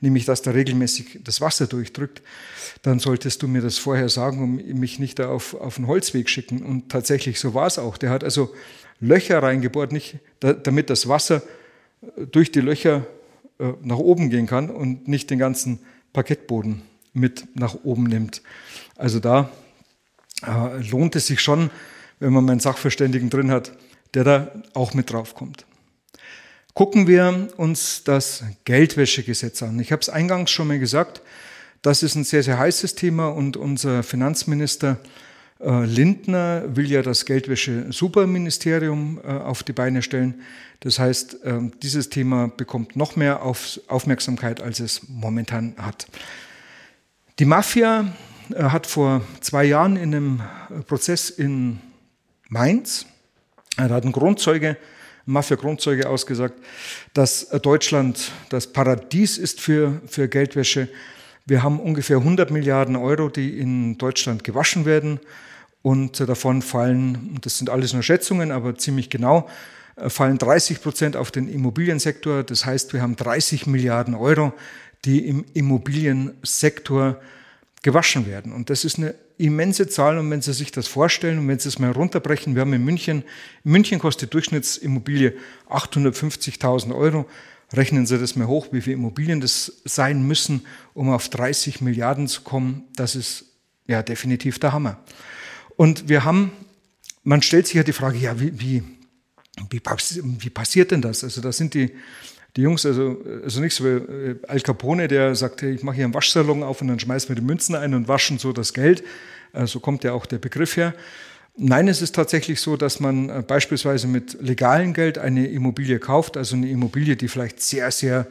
[0.00, 2.22] nämlich dass da regelmäßig das Wasser durchdrückt,
[2.82, 6.28] dann solltest du mir das vorher sagen und mich nicht da auf, auf einen Holzweg
[6.28, 6.62] schicken.
[6.62, 7.96] Und tatsächlich, so war es auch.
[7.96, 8.52] Der hat also
[9.00, 11.42] Löcher reingebohrt, nicht, da, damit das Wasser
[12.30, 13.06] durch die Löcher
[13.58, 15.78] äh, nach oben gehen kann und nicht den ganzen
[16.12, 16.82] Parkettboden
[17.14, 18.42] mit nach oben nimmt.
[18.96, 19.50] Also da
[20.46, 21.70] äh, lohnt es sich schon,
[22.20, 23.72] wenn man einen Sachverständigen drin hat,
[24.14, 25.66] der da auch mit drauf kommt.
[26.74, 29.78] Gucken wir uns das Geldwäschegesetz an.
[29.78, 31.20] Ich habe es eingangs schon mal gesagt,
[31.82, 34.98] das ist ein sehr, sehr heißes Thema und unser Finanzminister
[35.60, 40.42] äh, Lindner will ja das Geldwäsche-Superministerium äh, auf die Beine stellen.
[40.80, 46.06] Das heißt, ähm, dieses Thema bekommt noch mehr Aufmerksamkeit, als es momentan hat.
[47.38, 48.12] Die Mafia
[48.50, 50.42] er hat vor zwei Jahren in einem
[50.86, 51.80] Prozess in
[52.48, 53.06] Mainz,
[53.76, 54.76] er hat einen Grundzeuge,
[55.24, 56.60] Mafia-Grundzeuge ausgesagt,
[57.14, 60.88] dass Deutschland das Paradies ist für, für Geldwäsche.
[61.46, 65.20] Wir haben ungefähr 100 Milliarden Euro, die in Deutschland gewaschen werden.
[65.82, 69.48] Und davon fallen, das sind alles nur Schätzungen, aber ziemlich genau,
[69.96, 72.42] fallen 30 Prozent auf den Immobiliensektor.
[72.44, 74.52] Das heißt, wir haben 30 Milliarden Euro,
[75.04, 77.20] die im Immobiliensektor
[77.82, 78.52] gewaschen werden.
[78.52, 80.16] Und das ist eine immense Zahl.
[80.16, 82.84] Und wenn Sie sich das vorstellen und wenn Sie es mal runterbrechen, wir haben in
[82.84, 83.24] München,
[83.64, 85.34] in München kostet Durchschnittsimmobilie
[85.68, 87.28] 850.000 Euro.
[87.72, 90.64] Rechnen Sie das mal hoch, wie viele Immobilien das sein müssen,
[90.94, 92.84] um auf 30 Milliarden zu kommen.
[92.94, 93.46] Das ist
[93.86, 95.02] ja definitiv der Hammer.
[95.76, 96.52] Und wir haben,
[97.24, 98.82] man stellt sich ja die Frage, ja, wie, wie,
[99.70, 101.24] wie, wie passiert denn das?
[101.24, 101.90] Also da sind die,
[102.56, 106.04] die Jungs, also, also nicht so wie äh, Al Capone, der sagt, ich mache hier
[106.04, 109.02] einen Waschsalon auf und dann schmeißen wir die Münzen ein und waschen so das Geld.
[109.52, 110.94] Äh, so kommt ja auch der Begriff her.
[111.56, 116.36] Nein, es ist tatsächlich so, dass man äh, beispielsweise mit legalem Geld eine Immobilie kauft,
[116.36, 118.26] also eine Immobilie, die vielleicht sehr, sehr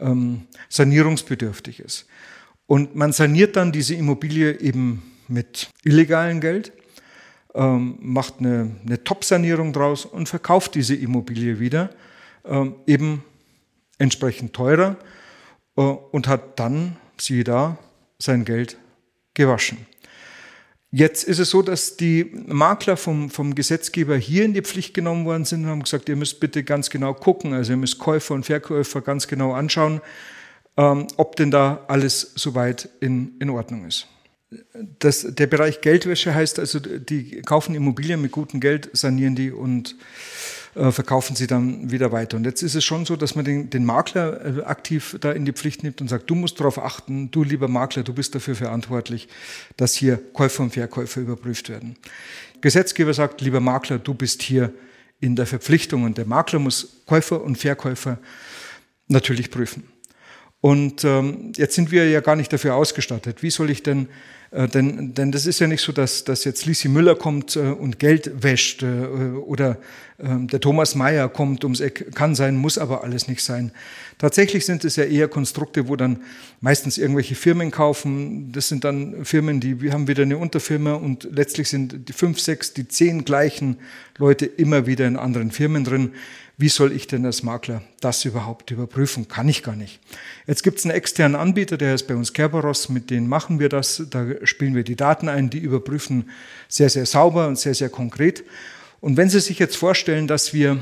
[0.00, 2.06] ähm, sanierungsbedürftig ist.
[2.66, 6.72] Und man saniert dann diese Immobilie eben mit illegalem Geld,
[7.54, 11.90] ähm, macht eine, eine Top-Sanierung draus und verkauft diese Immobilie wieder,
[12.44, 13.22] ähm, eben
[13.98, 14.96] entsprechend teurer
[15.76, 17.78] äh, und hat dann, siehe da,
[18.18, 18.76] sein Geld
[19.34, 19.86] gewaschen.
[20.96, 25.24] Jetzt ist es so, dass die Makler vom, vom Gesetzgeber hier in die Pflicht genommen
[25.24, 28.34] worden sind und haben gesagt, ihr müsst bitte ganz genau gucken, also ihr müsst Käufer
[28.34, 30.00] und Verkäufer ganz genau anschauen,
[30.76, 34.06] ähm, ob denn da alles soweit in, in Ordnung ist.
[35.00, 39.96] Das, der Bereich Geldwäsche heißt also, die kaufen Immobilien mit gutem Geld, sanieren die und
[40.74, 42.36] äh, verkaufen sie dann wieder weiter.
[42.36, 45.44] Und jetzt ist es schon so, dass man den, den Makler äh, aktiv da in
[45.44, 48.54] die Pflicht nimmt und sagt, du musst darauf achten, du lieber Makler, du bist dafür
[48.54, 49.28] verantwortlich,
[49.76, 51.96] dass hier Käufer und Verkäufer überprüft werden.
[52.60, 54.72] Gesetzgeber sagt, lieber Makler, du bist hier
[55.20, 58.18] in der Verpflichtung und der Makler muss Käufer und Verkäufer
[59.06, 59.84] natürlich prüfen.
[60.60, 63.42] Und ähm, jetzt sind wir ja gar nicht dafür ausgestattet.
[63.42, 64.08] Wie soll ich denn
[64.54, 67.60] äh, denn, denn das ist ja nicht so, dass, dass jetzt Lisi Müller kommt äh,
[67.60, 69.78] und Geld wäscht äh, oder
[70.20, 72.14] ähm, der Thomas Mayer kommt ums Eck.
[72.14, 73.72] Kann sein, muss aber alles nicht sein.
[74.16, 76.20] Tatsächlich sind es ja eher Konstrukte, wo dann
[76.60, 78.52] meistens irgendwelche Firmen kaufen.
[78.52, 82.38] Das sind dann Firmen, die wir haben wieder eine Unterfirma und letztlich sind die fünf,
[82.38, 83.78] sechs, die zehn gleichen
[84.18, 86.12] Leute immer wieder in anderen Firmen drin.
[86.56, 89.26] Wie soll ich denn als Makler das überhaupt überprüfen?
[89.26, 89.98] Kann ich gar nicht.
[90.46, 93.68] Jetzt gibt es einen externen Anbieter, der ist bei uns Kerberos, mit denen machen wir
[93.68, 94.04] das.
[94.10, 96.30] Da spielen wir die Daten ein, die überprüfen
[96.68, 98.44] sehr, sehr sauber und sehr, sehr konkret.
[99.00, 100.78] Und wenn Sie sich jetzt vorstellen, dass wir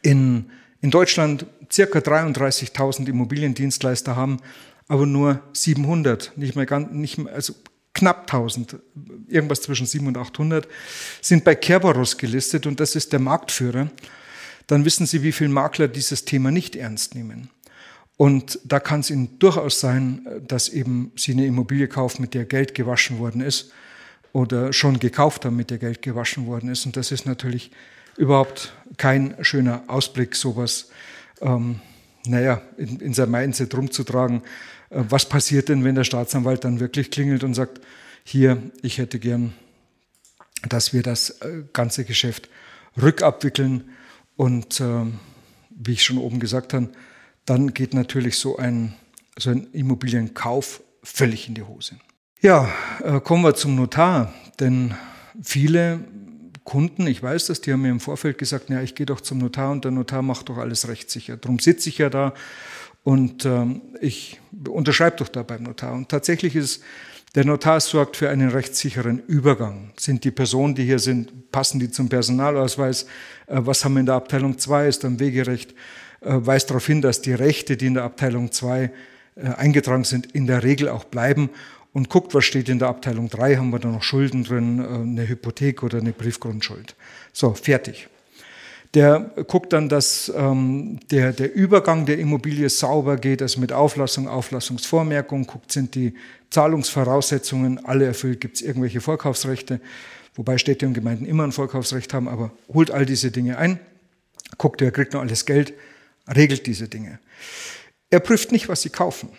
[0.00, 0.46] in,
[0.80, 4.38] in Deutschland circa 33.000 Immobiliendienstleister haben,
[4.88, 7.54] aber nur 700, nicht mehr ganz, nicht mehr, also
[7.92, 8.76] knapp 1000,
[9.28, 10.68] irgendwas zwischen 700 und 800,
[11.20, 13.90] sind bei Kerberos gelistet und das ist der Marktführer
[14.66, 17.50] dann wissen Sie, wie viele Makler dieses Thema nicht ernst nehmen.
[18.16, 22.44] Und da kann es Ihnen durchaus sein, dass eben Sie eine Immobilie kaufen, mit der
[22.44, 23.72] Geld gewaschen worden ist
[24.32, 26.86] oder schon gekauft haben, mit der Geld gewaschen worden ist.
[26.86, 27.70] Und das ist natürlich
[28.16, 30.90] überhaupt kein schöner Ausblick, sowas,
[31.40, 31.80] ähm,
[32.26, 34.42] naja, in, in sein Mindset rumzutragen.
[34.90, 37.80] Äh, was passiert denn, wenn der Staatsanwalt dann wirklich klingelt und sagt,
[38.24, 39.54] hier, ich hätte gern,
[40.68, 42.48] dass wir das äh, ganze Geschäft
[43.00, 43.90] rückabwickeln
[44.42, 45.04] und äh,
[45.70, 46.88] wie ich schon oben gesagt habe,
[47.44, 48.92] dann geht natürlich so ein,
[49.38, 51.94] so ein Immobilienkauf völlig in die Hose.
[52.40, 52.68] Ja,
[53.04, 54.96] äh, kommen wir zum Notar, denn
[55.40, 56.00] viele
[56.64, 59.38] Kunden, ich weiß das, die haben mir im Vorfeld gesagt, ja, ich gehe doch zum
[59.38, 61.36] Notar und der Notar macht doch alles rechtssicher.
[61.36, 62.34] Darum sitze ich ja da
[63.04, 65.92] und ähm, ich unterschreibe doch da beim Notar.
[65.92, 66.82] Und tatsächlich ist
[67.34, 69.92] der Notar sorgt für einen rechtssicheren Übergang.
[69.96, 73.04] Sind die Personen, die hier sind, passen die zum Personalausweis?
[73.46, 74.88] Äh, was haben wir in der Abteilung 2?
[74.88, 75.72] Ist dann Wegerecht?
[76.20, 78.90] Äh, weist darauf hin, dass die Rechte, die in der Abteilung 2
[79.36, 81.48] äh, eingetragen sind, in der Regel auch bleiben
[81.94, 85.28] und guckt, was steht in der Abteilung 3, haben wir da noch Schulden drin, eine
[85.28, 86.94] Hypothek oder eine Briefgrundschuld.
[87.34, 88.08] So, fertig.
[88.94, 94.28] Der guckt dann, dass ähm, der, der Übergang der Immobilie sauber geht, also mit Auflassung,
[94.28, 96.14] Auflassungsvormerkung, guckt, sind die
[96.52, 99.80] Zahlungsvoraussetzungen alle erfüllt, gibt es irgendwelche Vorkaufsrechte,
[100.34, 103.80] wobei Städte und Gemeinden immer ein Vorkaufsrecht haben, aber holt all diese Dinge ein,
[104.58, 105.72] guckt, wer kriegt noch alles Geld,
[106.28, 107.18] regelt diese Dinge.
[108.10, 109.30] Er prüft nicht, was sie kaufen.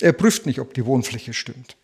[0.00, 1.76] Er prüft nicht, ob die Wohnfläche stimmt.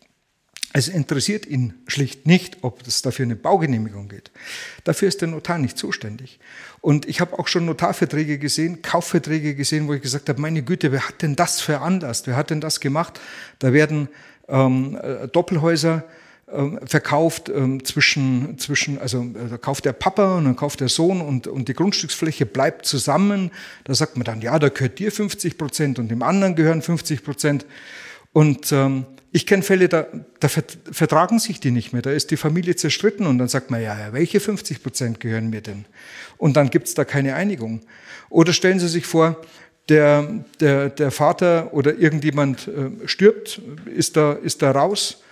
[0.77, 4.29] Es interessiert ihn schlicht nicht, ob es dafür eine Baugenehmigung geht.
[4.83, 6.37] Dafür ist der Notar nicht zuständig.
[6.81, 10.91] Und ich habe auch schon Notarverträge gesehen, Kaufverträge gesehen, wo ich gesagt habe, meine Güte,
[10.91, 12.27] wer hat denn das veranlasst?
[12.27, 13.21] Wer hat denn das gemacht?
[13.59, 14.09] Da werden
[14.47, 16.03] ähm, äh, Doppelhäuser
[16.51, 20.89] ähm, verkauft ähm, zwischen, zwischen, also äh, da kauft der Papa und dann kauft der
[20.89, 23.49] Sohn und, und die Grundstücksfläche bleibt zusammen.
[23.83, 27.23] Da sagt man dann, ja, da gehört dir 50 Prozent und dem anderen gehören 50
[27.23, 27.65] Prozent.
[28.31, 30.05] Und ähm, ich kenne Fälle, da,
[30.39, 32.01] da vertragen sich die nicht mehr.
[32.01, 35.61] Da ist die Familie zerstritten und dann sagt man, ja, welche 50 Prozent gehören mir
[35.61, 35.85] denn?
[36.37, 37.81] Und dann gibt es da keine Einigung.
[38.29, 39.41] Oder stellen Sie sich vor,
[39.89, 43.61] der, der, der Vater oder irgendjemand äh, stirbt,
[43.93, 45.23] ist da, ist da raus,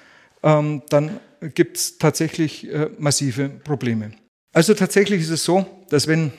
[0.44, 1.20] ähm, dann
[1.54, 4.12] gibt es tatsächlich äh, massive Probleme.
[4.54, 6.32] Also tatsächlich ist es so, dass wenn,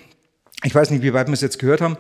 [0.62, 1.96] ich weiß nicht, wie weit wir es jetzt gehört haben,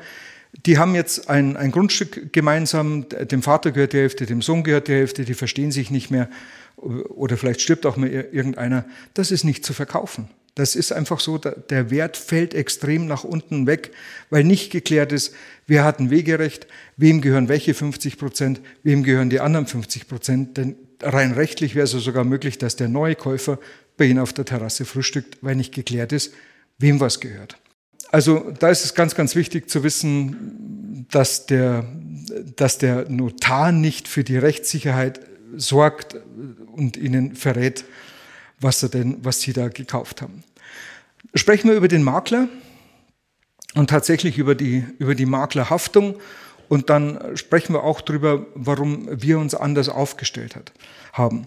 [0.66, 4.86] die haben jetzt ein, ein Grundstück gemeinsam, dem Vater gehört die Hälfte, dem Sohn gehört
[4.86, 6.28] die Hälfte, die verstehen sich nicht mehr
[6.76, 8.84] oder vielleicht stirbt auch mal irgendeiner.
[9.14, 10.28] Das ist nicht zu verkaufen.
[10.54, 13.90] Das ist einfach so, der Wert fällt extrem nach unten weg,
[14.30, 15.34] weil nicht geklärt ist,
[15.66, 20.56] wer hat ein Wegerecht, wem gehören welche 50 Prozent, wem gehören die anderen 50 Prozent.
[20.56, 23.58] Denn rein rechtlich wäre es sogar möglich, dass der neue Käufer
[23.96, 26.32] bei Ihnen auf der Terrasse frühstückt, weil nicht geklärt ist,
[26.78, 27.56] wem was gehört.
[28.10, 31.84] Also da ist es ganz, ganz wichtig zu wissen, dass der,
[32.54, 35.20] dass der Notar nicht für die Rechtssicherheit
[35.56, 36.16] sorgt
[36.72, 37.84] und ihnen verrät,
[38.60, 40.44] was, er denn, was sie da gekauft haben.
[41.34, 42.48] Sprechen wir über den Makler
[43.74, 46.16] und tatsächlich über die, über die Maklerhaftung
[46.68, 50.72] und dann sprechen wir auch darüber, warum wir uns anders aufgestellt hat,
[51.12, 51.46] haben.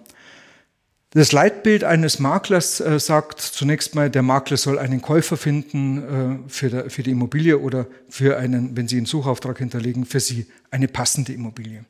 [1.17, 6.47] Das Leitbild eines Maklers äh, sagt zunächst mal, der Makler soll einen Käufer finden äh,
[6.47, 10.45] für, der, für, die Immobilie oder für einen, wenn Sie einen Suchauftrag hinterlegen, für Sie
[10.69, 11.83] eine passende Immobilie.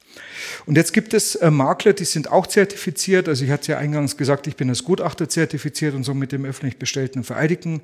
[0.65, 3.27] Und jetzt gibt es äh, Makler, die sind auch zertifiziert.
[3.27, 6.45] Also ich hatte ja eingangs gesagt, ich bin als Gutachter zertifiziert und so mit dem
[6.45, 7.81] öffentlich bestellten und Vereidigten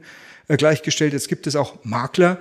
[0.47, 1.11] äh, gleichgestellt.
[1.11, 2.39] Jetzt gibt es auch Makler,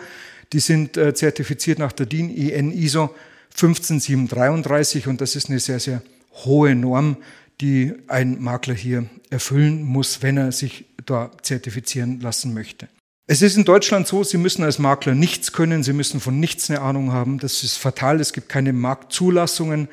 [0.52, 3.12] die sind äh, zertifiziert nach der DIN IN ISO
[3.52, 6.02] 15733 und das ist eine sehr, sehr
[6.44, 7.16] hohe Norm
[7.62, 12.88] die ein Makler hier erfüllen muss, wenn er sich da zertifizieren lassen möchte.
[13.26, 16.68] Es ist in Deutschland so, Sie müssen als Makler nichts können, Sie müssen von nichts
[16.68, 17.38] eine Ahnung haben.
[17.38, 19.88] Das ist fatal, es gibt keine Marktzulassungen.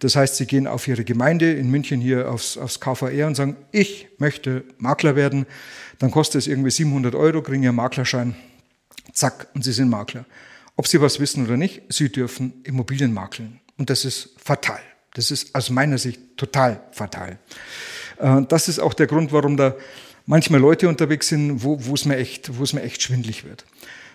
[0.00, 3.56] Das heißt, Sie gehen auf Ihre Gemeinde in München hier aufs, aufs KVR und sagen,
[3.72, 5.46] ich möchte Makler werden.
[5.98, 8.36] Dann kostet es irgendwie 700 Euro, kriegen Ihren Maklerschein,
[9.12, 10.26] zack, und Sie sind Makler.
[10.76, 13.60] Ob Sie was wissen oder nicht, Sie dürfen Immobilien makeln.
[13.78, 14.80] Und das ist fatal.
[15.14, 17.38] Das ist aus meiner Sicht total fatal.
[18.18, 19.74] Äh, das ist auch der Grund, warum da
[20.26, 23.64] manchmal Leute unterwegs sind, wo, es, mir echt, wo es mir echt schwindlig wird.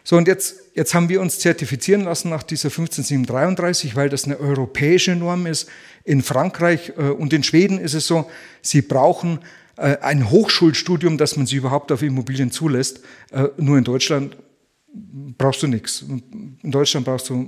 [0.03, 4.39] So, und jetzt, jetzt haben wir uns zertifizieren lassen nach dieser 15733, weil das eine
[4.39, 5.69] europäische Norm ist.
[6.03, 8.29] In Frankreich äh, und in Schweden ist es so,
[8.62, 9.39] sie brauchen
[9.77, 13.01] äh, ein Hochschulstudium, dass man sie überhaupt auf Immobilien zulässt.
[13.57, 14.35] Nur in Deutschland
[15.38, 16.01] brauchst du nichts.
[16.01, 17.47] In Deutschland brauchst du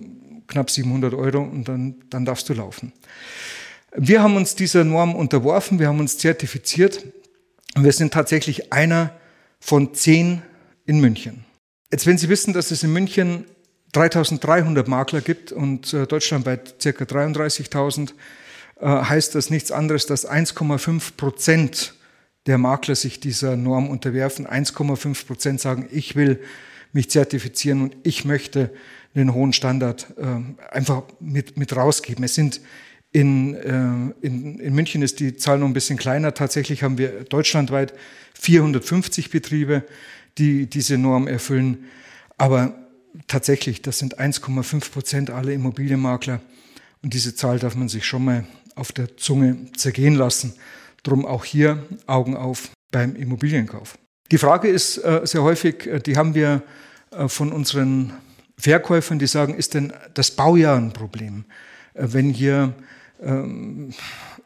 [0.52, 2.94] knapp 700 Euro und dann, dann darfst du laufen.
[3.96, 7.04] Wir haben uns dieser Norm unterworfen, wir haben uns zertifiziert
[7.76, 9.12] und wir sind tatsächlich einer
[9.60, 10.42] von zehn
[10.86, 11.46] in München.
[11.92, 13.46] Jetzt, wenn Sie wissen, dass es in München
[13.92, 18.12] 3300 Makler gibt und äh, deutschlandweit circa 33.000,
[18.80, 21.96] äh, heißt das nichts anderes, dass 1,5 Prozent
[22.46, 24.48] der Makler sich dieser Norm unterwerfen.
[24.48, 26.42] 1,5 Prozent sagen, ich will
[26.94, 28.72] mich zertifizieren und ich möchte
[29.14, 32.24] einen hohen Standard äh, einfach mit, mit rausgeben.
[32.24, 32.62] Es sind
[33.12, 36.34] in, äh, in, in München ist die Zahl noch ein bisschen kleiner.
[36.34, 37.94] Tatsächlich haben wir deutschlandweit
[38.36, 39.84] 450 Betriebe,
[40.38, 41.86] die diese Norm erfüllen.
[42.38, 42.74] Aber
[43.28, 46.42] tatsächlich, das sind 1,5 Prozent aller Immobilienmakler.
[47.04, 48.46] Und diese Zahl darf man sich schon mal
[48.76, 50.54] auf der Zunge zergehen lassen.
[51.04, 53.98] Drum auch hier Augen auf beim Immobilienkauf.
[54.32, 56.64] Die Frage ist äh, sehr häufig, äh, die haben wir
[57.12, 58.14] äh, von unseren
[58.62, 61.46] Verkäufern, die sagen, ist denn das Baujahr ein Problem?
[61.94, 62.74] Äh, wenn hier
[63.22, 63.94] ähm,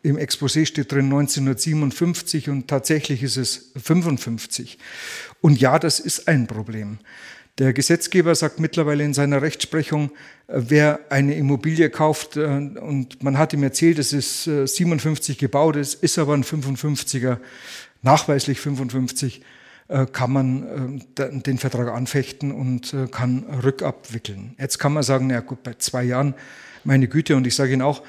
[0.03, 4.78] im Exposé steht drin 1957 und tatsächlich ist es 55.
[5.41, 6.99] Und ja, das ist ein Problem.
[7.57, 10.11] Der Gesetzgeber sagt mittlerweile in seiner Rechtsprechung,
[10.47, 15.76] äh, wer eine Immobilie kauft äh, und man hat ihm erzählt, es ist 57 gebaut,
[15.76, 17.38] es ist aber ein 55er,
[18.01, 19.41] nachweislich 55,
[20.14, 24.56] kann man den Vertrag anfechten und kann rückabwickeln.
[24.58, 26.34] Jetzt kann man sagen, na gut, bei zwei Jahren,
[26.84, 28.02] meine Güte, und ich sage Ihnen auch,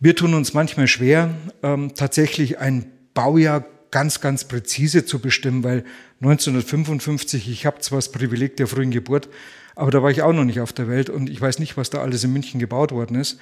[0.00, 5.84] wir tun uns manchmal schwer, ähm, tatsächlich ein Baujahr ganz, ganz präzise zu bestimmen, weil
[6.20, 9.28] 1955, ich habe zwar das Privileg der frühen Geburt,
[9.74, 11.90] aber da war ich auch noch nicht auf der Welt und ich weiß nicht, was
[11.90, 13.40] da alles in München gebaut worden ist.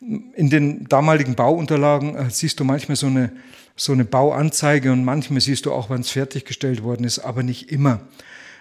[0.00, 3.32] In den damaligen Bauunterlagen äh, siehst du manchmal so eine,
[3.78, 7.70] so eine Bauanzeige und manchmal siehst du auch, wann es fertiggestellt worden ist, aber nicht
[7.70, 8.00] immer.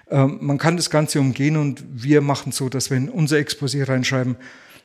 [0.09, 3.87] Ähm, man kann das Ganze umgehen und wir machen so, dass wir in unser Exposé
[3.87, 4.37] reinschreiben,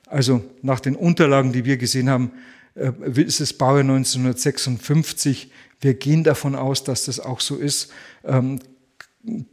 [0.07, 2.33] also nach den Unterlagen, die wir gesehen haben,
[2.75, 5.51] äh, ist es Baujahr 1956.
[5.81, 7.93] Wir gehen davon aus, dass das auch so ist,
[8.25, 8.61] ähm,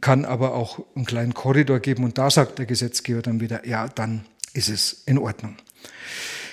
[0.00, 3.86] kann aber auch einen kleinen Korridor geben und da sagt der Gesetzgeber dann wieder, ja,
[3.86, 4.24] dann
[4.54, 5.56] ist es in Ordnung.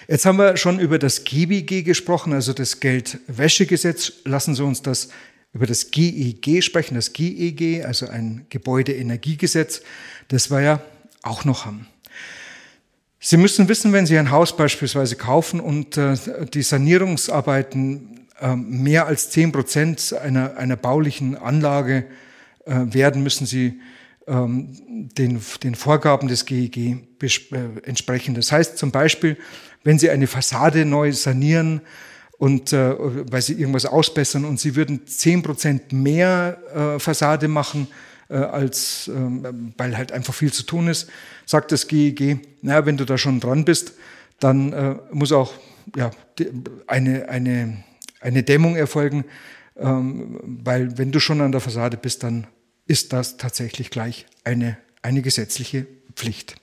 [0.07, 4.13] Jetzt haben wir schon über das GBG gesprochen, also das Geldwäschegesetz.
[4.23, 5.09] Lassen Sie uns das
[5.53, 9.81] über das GEG sprechen, das GEG, also ein Gebäudeenergiegesetz,
[10.29, 10.81] das wir ja
[11.23, 11.87] auch noch haben.
[13.19, 16.15] Sie müssen wissen, wenn Sie ein Haus beispielsweise kaufen und äh,
[16.53, 22.05] die Sanierungsarbeiten äh, mehr als zehn Prozent einer, einer baulichen Anlage
[22.65, 23.81] äh, werden, müssen Sie
[24.27, 26.99] ähm, den, den Vorgaben des GEG äh,
[27.83, 28.35] entsprechen.
[28.35, 29.37] Das heißt zum Beispiel,
[29.87, 31.79] wenn Sie eine Fassade neu sanieren
[32.37, 32.93] und äh,
[33.31, 37.87] weil Sie irgendwas ausbessern und Sie würden zehn Prozent mehr äh, Fassade machen,
[38.27, 41.09] äh, als, ähm, weil halt einfach viel zu tun ist,
[41.45, 43.93] sagt das GEG, naja, wenn du da schon dran bist,
[44.41, 45.53] dann äh, muss auch
[45.95, 46.11] ja,
[46.85, 47.81] eine, eine,
[48.19, 49.23] eine Dämmung erfolgen,
[49.77, 52.45] ähm, weil wenn du schon an der Fassade bist, dann
[52.87, 56.57] ist das tatsächlich gleich eine, eine gesetzliche Pflicht.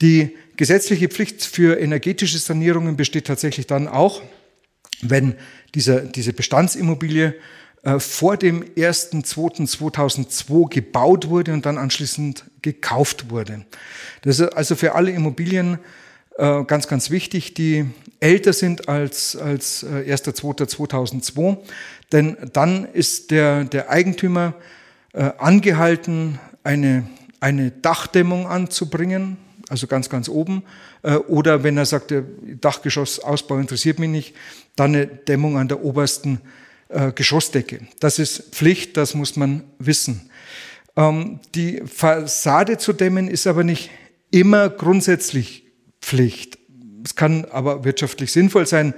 [0.00, 4.22] Die gesetzliche Pflicht für energetische Sanierungen besteht tatsächlich dann auch,
[5.02, 5.34] wenn
[5.74, 7.34] dieser, diese Bestandsimmobilie
[7.84, 13.66] äh, vor dem 1.2.2002 gebaut wurde und dann anschließend gekauft wurde.
[14.22, 15.78] Das ist also für alle Immobilien
[16.38, 17.84] äh, ganz, ganz wichtig, die
[18.20, 21.56] älter sind als, als 1.2.2002, äh,
[22.10, 24.54] denn dann ist der, der Eigentümer
[25.38, 29.36] angehalten, eine, eine Dachdämmung anzubringen,
[29.68, 30.62] also ganz, ganz oben.
[31.28, 32.12] Oder wenn er sagt,
[32.60, 34.34] Dachgeschossausbau interessiert mich nicht,
[34.76, 36.40] dann eine Dämmung an der obersten
[36.88, 37.80] äh, Geschossdecke.
[38.00, 40.30] Das ist Pflicht, das muss man wissen.
[40.96, 43.90] Ähm, die Fassade zu dämmen ist aber nicht
[44.30, 45.64] immer grundsätzlich
[46.00, 46.58] Pflicht.
[47.04, 48.94] Es kann aber wirtschaftlich sinnvoll sein.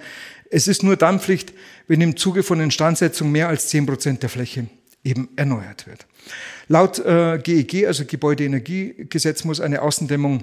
[0.51, 1.53] Es ist nur dann Pflicht,
[1.89, 4.67] wenn im Zuge von Instandsetzung mehr als 10 Prozent der Fläche
[5.05, 6.07] eben erneuert wird.
[6.69, 10.43] Laut äh, GEG, also Gebäudeenergiegesetz, muss eine Außendämmung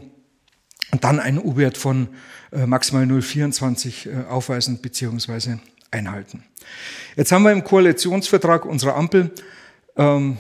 [1.02, 2.08] dann einen U-Wert von
[2.52, 5.58] äh, maximal 0,24 äh, aufweisen bzw
[5.92, 6.44] einhalten.
[7.16, 9.32] Jetzt haben wir im Koalitionsvertrag unserer Ampel,
[9.96, 10.38] ähm,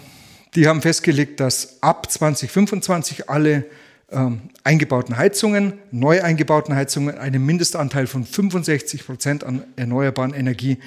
[0.55, 3.65] die haben festgelegt, dass ab 2025 alle
[4.11, 10.77] ähm, eingebauten Heizungen, neu eingebauten Heizungen, einen Mindestanteil von 65 Prozent an erneuerbaren Energie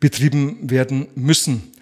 [0.00, 1.72] betrieben werden müssen.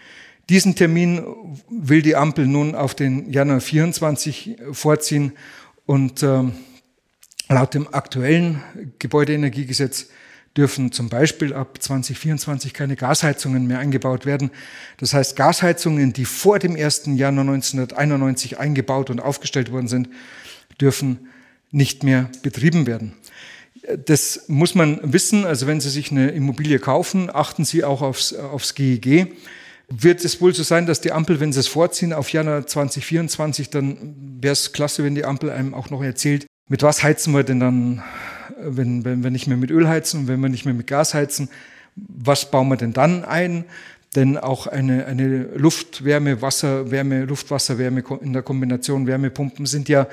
[0.49, 1.25] Diesen Termin
[1.69, 5.33] will die Ampel nun auf den Januar 24 vorziehen
[5.87, 6.53] und ähm,
[7.55, 8.63] laut dem aktuellen
[8.99, 10.09] Gebäudeenergiegesetz
[10.57, 14.51] dürfen zum Beispiel ab 2024 keine Gasheizungen mehr eingebaut werden.
[14.99, 17.05] Das heißt, Gasheizungen, die vor dem 1.
[17.15, 20.09] Januar 1991 eingebaut und aufgestellt worden sind,
[20.81, 21.29] dürfen
[21.71, 23.15] nicht mehr betrieben werden.
[24.05, 25.47] Das muss man wissen.
[25.47, 29.35] Also wenn Sie sich eine Immobilie kaufen, achten Sie auch aufs, aufs GEG.
[29.89, 33.71] Wird es wohl so sein, dass die Ampel, wenn Sie es vorziehen auf Januar 2024,
[33.71, 37.45] dann wäre es klasse, wenn die Ampel einem auch noch erzählt, mit was heizen wir
[37.45, 38.03] denn dann
[38.61, 41.49] wenn, wenn wir nicht mehr mit Öl heizen wenn wir nicht mehr mit Gas heizen,
[41.97, 43.65] was bauen wir denn dann ein?
[44.15, 50.07] Denn auch eine, eine Luftwärme, Wasserwärme, Luftwasserwärme in der Kombination Wärmepumpen sind ja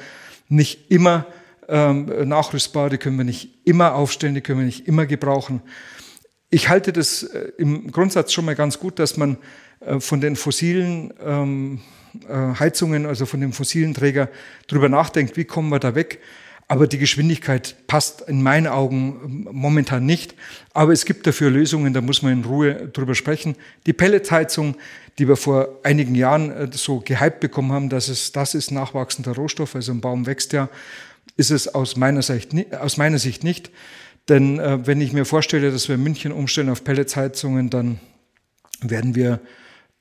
[0.48, 1.26] nicht immer
[1.68, 5.62] ähm, nachrüstbar, die können wir nicht immer aufstellen, die können wir nicht immer gebrauchen.
[6.50, 9.38] Ich halte das äh, im Grundsatz schon mal ganz gut, dass man
[9.82, 14.30] äh, von den fossilen ähm, äh, Heizungen, also von dem fossilen Träger,
[14.68, 16.20] drüber nachdenkt, wie kommen wir da weg.
[16.68, 20.36] Aber die Geschwindigkeit passt in meinen Augen momentan nicht.
[20.74, 23.56] Aber es gibt dafür Lösungen, da muss man in Ruhe drüber sprechen.
[23.88, 24.76] Die Pelletheizung,
[25.18, 29.74] die wir vor einigen Jahren so gehypt bekommen haben, dass es, das ist nachwachsender Rohstoff,
[29.74, 30.70] also ein Baum wächst ja,
[31.38, 33.72] ist es aus meiner Sicht, aus meiner Sicht nicht.
[34.30, 38.00] Denn äh, wenn ich mir vorstelle, dass wir München umstellen auf Pelletsheizungen, dann
[38.82, 39.40] werden wir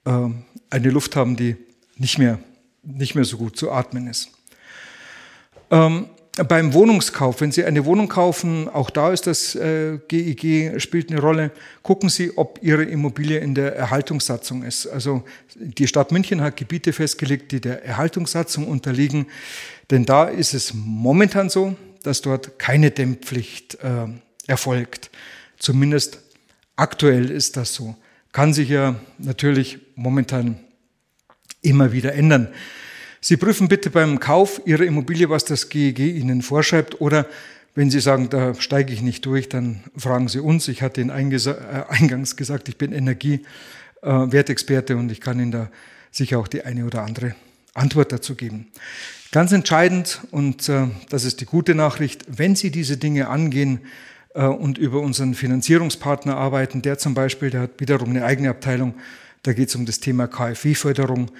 [0.04, 0.28] äh,
[0.68, 1.56] eine Luft haben, die
[1.98, 2.38] nicht mehr,
[2.82, 4.30] nicht mehr so gut zu atmen ist.
[5.70, 6.06] Ähm,
[6.46, 11.20] beim Wohnungskauf, wenn Sie eine Wohnung kaufen, auch da ist das äh, GEG spielt eine
[11.20, 11.50] Rolle.
[11.82, 14.86] Gucken Sie, ob Ihre Immobilie in der Erhaltungssatzung ist.
[14.86, 15.24] Also
[15.56, 19.26] die Stadt München hat Gebiete festgelegt, die der Erhaltungssatzung unterliegen.
[19.90, 24.06] Denn da ist es momentan so, dass dort keine Dämmpflicht äh,
[24.46, 25.10] erfolgt.
[25.58, 26.20] Zumindest
[26.76, 27.96] aktuell ist das so.
[28.30, 30.60] Kann sich ja natürlich momentan
[31.68, 32.48] immer wieder ändern.
[33.20, 37.00] Sie prüfen bitte beim Kauf Ihrer Immobilie, was das GEG Ihnen vorschreibt.
[37.00, 37.26] Oder
[37.74, 40.68] wenn Sie sagen, da steige ich nicht durch, dann fragen Sie uns.
[40.68, 41.54] Ich hatte Ihnen äh,
[41.88, 45.68] eingangs gesagt, ich bin Energiewertexperte und ich kann Ihnen da
[46.10, 47.34] sicher auch die eine oder andere
[47.74, 48.68] Antwort dazu geben.
[49.30, 53.80] Ganz entscheidend, und äh, das ist die gute Nachricht, wenn Sie diese Dinge angehen
[54.34, 58.94] äh, und über unseren Finanzierungspartner arbeiten, der zum Beispiel, der hat wiederum eine eigene Abteilung,
[59.42, 61.30] da geht es um das Thema KfW-Förderung,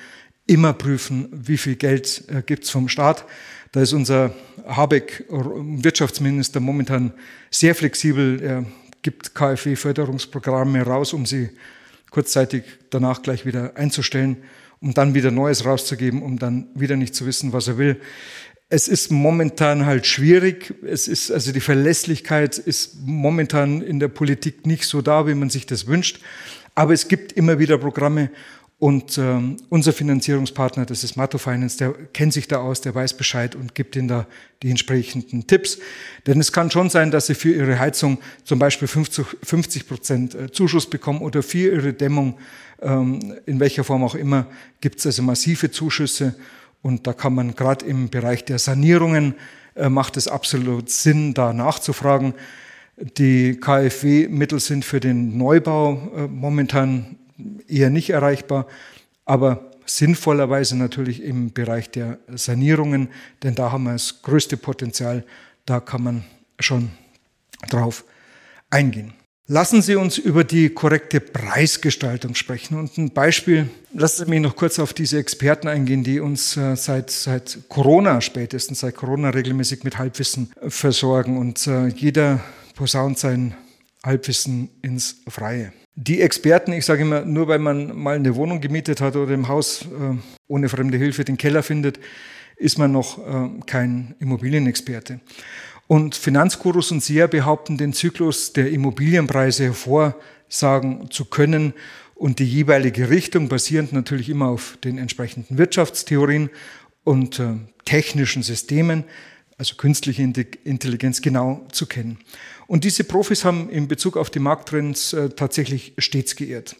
[0.47, 3.25] immer prüfen, wie viel Geld äh, gibt es vom Staat.
[3.73, 4.35] Da ist unser
[4.67, 7.13] Habeck, Wirtschaftsminister, momentan
[7.51, 8.41] sehr flexibel.
[8.43, 8.65] Er
[9.03, 11.51] gibt KfW-Förderungsprogramme raus, um sie
[12.11, 14.39] kurzzeitig danach gleich wieder einzustellen
[14.81, 18.01] um dann wieder Neues rauszugeben, um dann wieder nicht zu wissen, was er will.
[18.71, 20.75] Es ist momentan halt schwierig.
[20.87, 25.49] Es ist, also die Verlässlichkeit ist momentan in der Politik nicht so da, wie man
[25.49, 26.21] sich das wünscht.
[26.79, 28.31] Aber es gibt immer wieder Programme
[28.79, 33.17] und ähm, unser Finanzierungspartner, das ist Matto Finance, der kennt sich da aus, der weiß
[33.17, 34.29] Bescheid und gibt ihnen da
[34.63, 35.81] die entsprechenden Tipps.
[36.29, 40.53] Denn es kann schon sein, dass sie für ihre Heizung zum Beispiel 50 Prozent äh,
[40.53, 42.39] Zuschuss bekommen oder für ihre Dämmung
[42.81, 44.47] ähm, in welcher Form auch immer,
[44.81, 46.37] gibt es also massive Zuschüsse.
[46.81, 49.35] Und da kann man gerade im Bereich der Sanierungen,
[49.75, 52.35] äh, macht es absolut Sinn, da nachzufragen.
[53.17, 57.17] Die KfW-Mittel sind für den Neubau äh, momentan
[57.69, 58.67] eher nicht erreichbar,
[59.25, 63.09] aber sinnvollerweise natürlich im Bereich der Sanierungen,
[63.43, 65.25] denn da haben wir das größte Potenzial,
[65.65, 66.25] da kann man
[66.59, 66.91] schon
[67.71, 68.05] drauf
[68.71, 69.13] eingehen.
[69.51, 72.79] Lassen Sie uns über die korrekte Preisgestaltung sprechen.
[72.79, 76.77] Und ein Beispiel, lassen Sie mich noch kurz auf diese Experten eingehen, die uns äh,
[76.77, 81.39] seit, seit Corona, spätestens seit Corona regelmäßig mit Halbwissen versorgen.
[81.39, 82.41] Und äh, jeder
[82.79, 83.55] posaunt sein
[84.05, 85.73] Halbwissen ins Freie.
[85.97, 89.49] Die Experten, ich sage immer, nur weil man mal eine Wohnung gemietet hat oder im
[89.49, 90.17] Haus äh,
[90.47, 91.99] ohne fremde Hilfe den Keller findet,
[92.57, 93.19] ist man noch
[93.67, 95.21] kein Immobilienexperte.
[95.87, 101.73] Und Finanzgurus und Seher behaupten, den Zyklus der Immobilienpreise hervorsagen zu können
[102.15, 106.51] und die jeweilige Richtung basierend natürlich immer auf den entsprechenden Wirtschaftstheorien
[107.05, 107.55] und äh,
[107.85, 109.05] technischen Systemen,
[109.57, 112.19] also künstliche Intelligenz genau zu kennen.
[112.69, 116.77] Und diese Profis haben in Bezug auf die Markttrends äh, tatsächlich stets geehrt.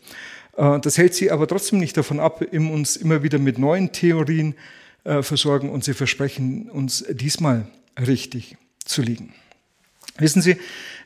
[0.57, 4.55] Äh, das hält sie aber trotzdem nicht davon ab, uns immer wieder mit neuen Theorien
[5.05, 7.67] äh, versorgen und sie versprechen uns diesmal
[7.99, 9.33] richtig zu liegen.
[10.19, 10.57] Wissen Sie,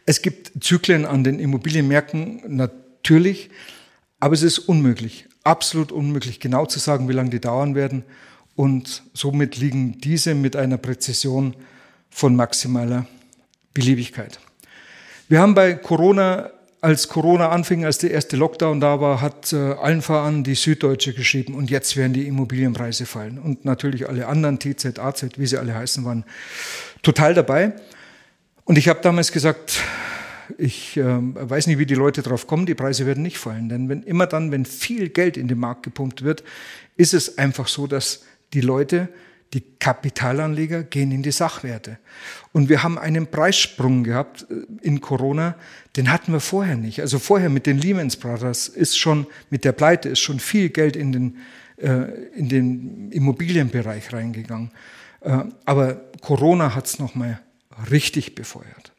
[0.04, 3.50] es gibt Zyklen an den Immobilienmärkten natürlich,
[4.18, 8.02] aber es ist unmöglich, absolut unmöglich, genau zu sagen, wie lange die dauern werden.
[8.56, 11.54] Und somit liegen diese mit einer Präzision
[12.10, 13.06] von maximaler
[13.74, 14.40] Beliebigkeit.
[15.32, 16.50] Wir haben bei Corona,
[16.82, 21.14] als Corona anfing, als der erste Lockdown da war, hat äh, allen voran die Süddeutsche
[21.14, 23.38] geschrieben und jetzt werden die Immobilienpreise fallen.
[23.38, 26.24] Und natürlich alle anderen, TZ, AZ, wie sie alle heißen, waren
[27.02, 27.72] total dabei.
[28.64, 29.80] Und ich habe damals gesagt,
[30.58, 33.70] ich äh, weiß nicht, wie die Leute drauf kommen, die Preise werden nicht fallen.
[33.70, 36.44] Denn wenn immer dann, wenn viel Geld in den Markt gepumpt wird,
[36.98, 39.08] ist es einfach so, dass die Leute,
[39.54, 41.98] die Kapitalanleger gehen in die Sachwerte.
[42.52, 45.56] Und wir haben einen Preissprung gehabt äh, in Corona,
[45.96, 47.00] den hatten wir vorher nicht.
[47.00, 50.96] Also vorher mit den Lehman Brothers ist schon, mit der Pleite ist schon viel Geld
[50.96, 51.36] in den,
[51.76, 54.70] äh, in den Immobilienbereich reingegangen.
[55.20, 57.40] Äh, aber Corona hat es nochmal
[57.90, 58.92] richtig befeuert.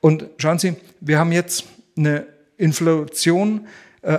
[0.00, 1.64] Und schauen Sie, wir haben jetzt
[1.96, 2.26] eine
[2.56, 3.66] Inflation,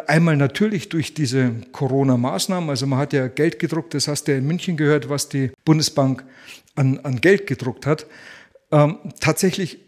[0.07, 2.69] einmal natürlich durch diese Corona-Maßnahmen.
[2.69, 5.51] Also man hat ja Geld gedruckt, das hast du ja in München gehört, was die
[5.63, 6.23] Bundesbank
[6.75, 8.05] an, an Geld gedruckt hat.
[8.71, 9.79] Ähm, tatsächlich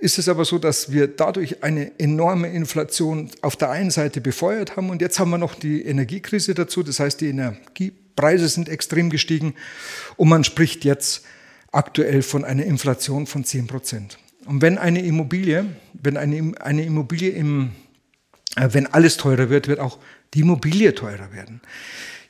[0.00, 4.76] ist es aber so, dass wir dadurch eine enorme Inflation auf der einen Seite befeuert
[4.76, 6.82] haben und jetzt haben wir noch die Energiekrise dazu.
[6.82, 9.54] Das heißt, die Energiepreise sind extrem gestiegen
[10.16, 11.24] und man spricht jetzt
[11.72, 14.18] aktuell von einer Inflation von 10 Prozent.
[14.44, 15.64] Und wenn eine Immobilie,
[15.94, 17.91] wenn eine, eine Immobilie im, äh,
[18.56, 19.98] wenn alles teurer wird, wird auch
[20.34, 21.60] die Immobilie teurer werden.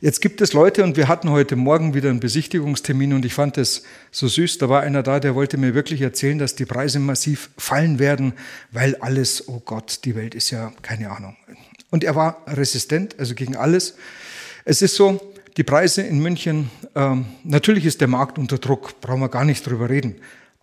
[0.00, 3.56] Jetzt gibt es Leute und wir hatten heute Morgen wieder einen Besichtigungstermin und ich fand
[3.56, 4.58] es so süß.
[4.58, 8.32] Da war einer da, der wollte mir wirklich erzählen, dass die Preise massiv fallen werden,
[8.72, 11.36] weil alles, oh Gott, die Welt ist ja keine Ahnung.
[11.90, 13.94] Und er war resistent, also gegen alles.
[14.64, 15.20] Es ist so,
[15.56, 19.64] die Preise in München, ähm, natürlich ist der Markt unter Druck, brauchen wir gar nicht
[19.64, 20.16] drüber reden.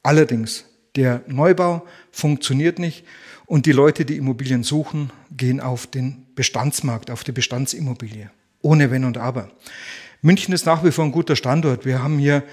[0.03, 0.66] Allerdings,
[0.97, 3.05] der Neubau funktioniert nicht
[3.50, 8.30] und die Leute, die Immobilien suchen, gehen auf den Bestandsmarkt, auf die Bestandsimmobilie
[8.62, 9.50] ohne Wenn und Aber.
[10.22, 11.84] München ist nach wie vor ein guter Standort.
[11.84, 12.43] Wir haben hier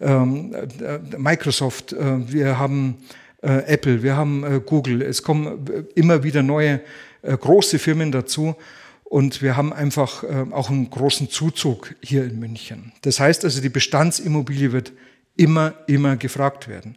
[0.00, 2.96] ähm, äh, Microsoft, äh, wir haben
[3.42, 5.02] äh, Apple, wir haben äh, Google.
[5.02, 6.80] Es kommen äh, immer wieder neue
[7.20, 8.56] äh, große Firmen dazu.
[9.04, 12.90] Und wir haben einfach auch einen großen Zuzug hier in München.
[13.02, 14.92] Das heißt also, die Bestandsimmobilie wird
[15.36, 16.96] immer, immer gefragt werden.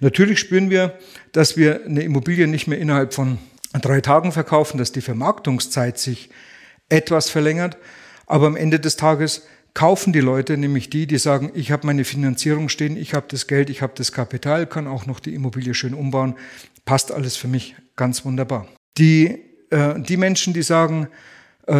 [0.00, 0.98] Natürlich spüren wir,
[1.32, 3.38] dass wir eine Immobilie nicht mehr innerhalb von
[3.72, 6.30] drei Tagen verkaufen, dass die Vermarktungszeit sich
[6.88, 7.76] etwas verlängert.
[8.26, 12.04] Aber am Ende des Tages kaufen die Leute, nämlich die, die sagen, ich habe meine
[12.04, 15.74] Finanzierung stehen, ich habe das Geld, ich habe das Kapital, kann auch noch die Immobilie
[15.74, 16.34] schön umbauen,
[16.84, 18.66] passt alles für mich ganz wunderbar.
[18.98, 19.38] Die,
[19.70, 21.08] äh, die Menschen, die sagen,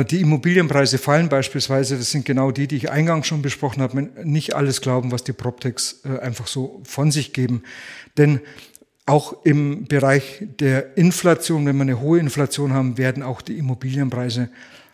[0.05, 4.55] die Immobilienpreise fallen beispielsweise, das sind genau die, die ich eingangs schon besprochen habe, nicht
[4.55, 7.63] alles glauben, was die PropTechs äh, einfach so von sich geben.
[8.17, 8.41] Denn
[9.07, 14.51] auch im Bereich der Inflation, wenn wir eine hohe Inflation haben, werden auch die Immobilienpreise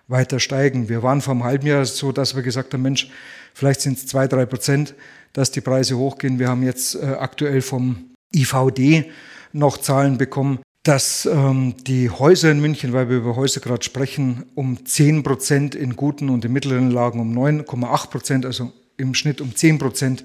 [0.08, 0.88] weiter steigen.
[0.88, 3.10] Wir waren vor einem halben Jahr so, dass wir gesagt haben, Mensch,
[3.52, 4.94] vielleicht sind es zwei, drei Prozent,
[5.32, 6.38] dass die Preise hochgehen.
[6.38, 9.10] Wir haben jetzt äh, aktuell vom IVD
[9.52, 14.44] noch Zahlen bekommen, dass ähm, die Häuser in München, weil wir über Häuser gerade sprechen,
[14.54, 19.40] um 10 Prozent in guten und in mittleren Lagen um 9,8 Prozent, also im Schnitt
[19.40, 20.24] um 10 Prozent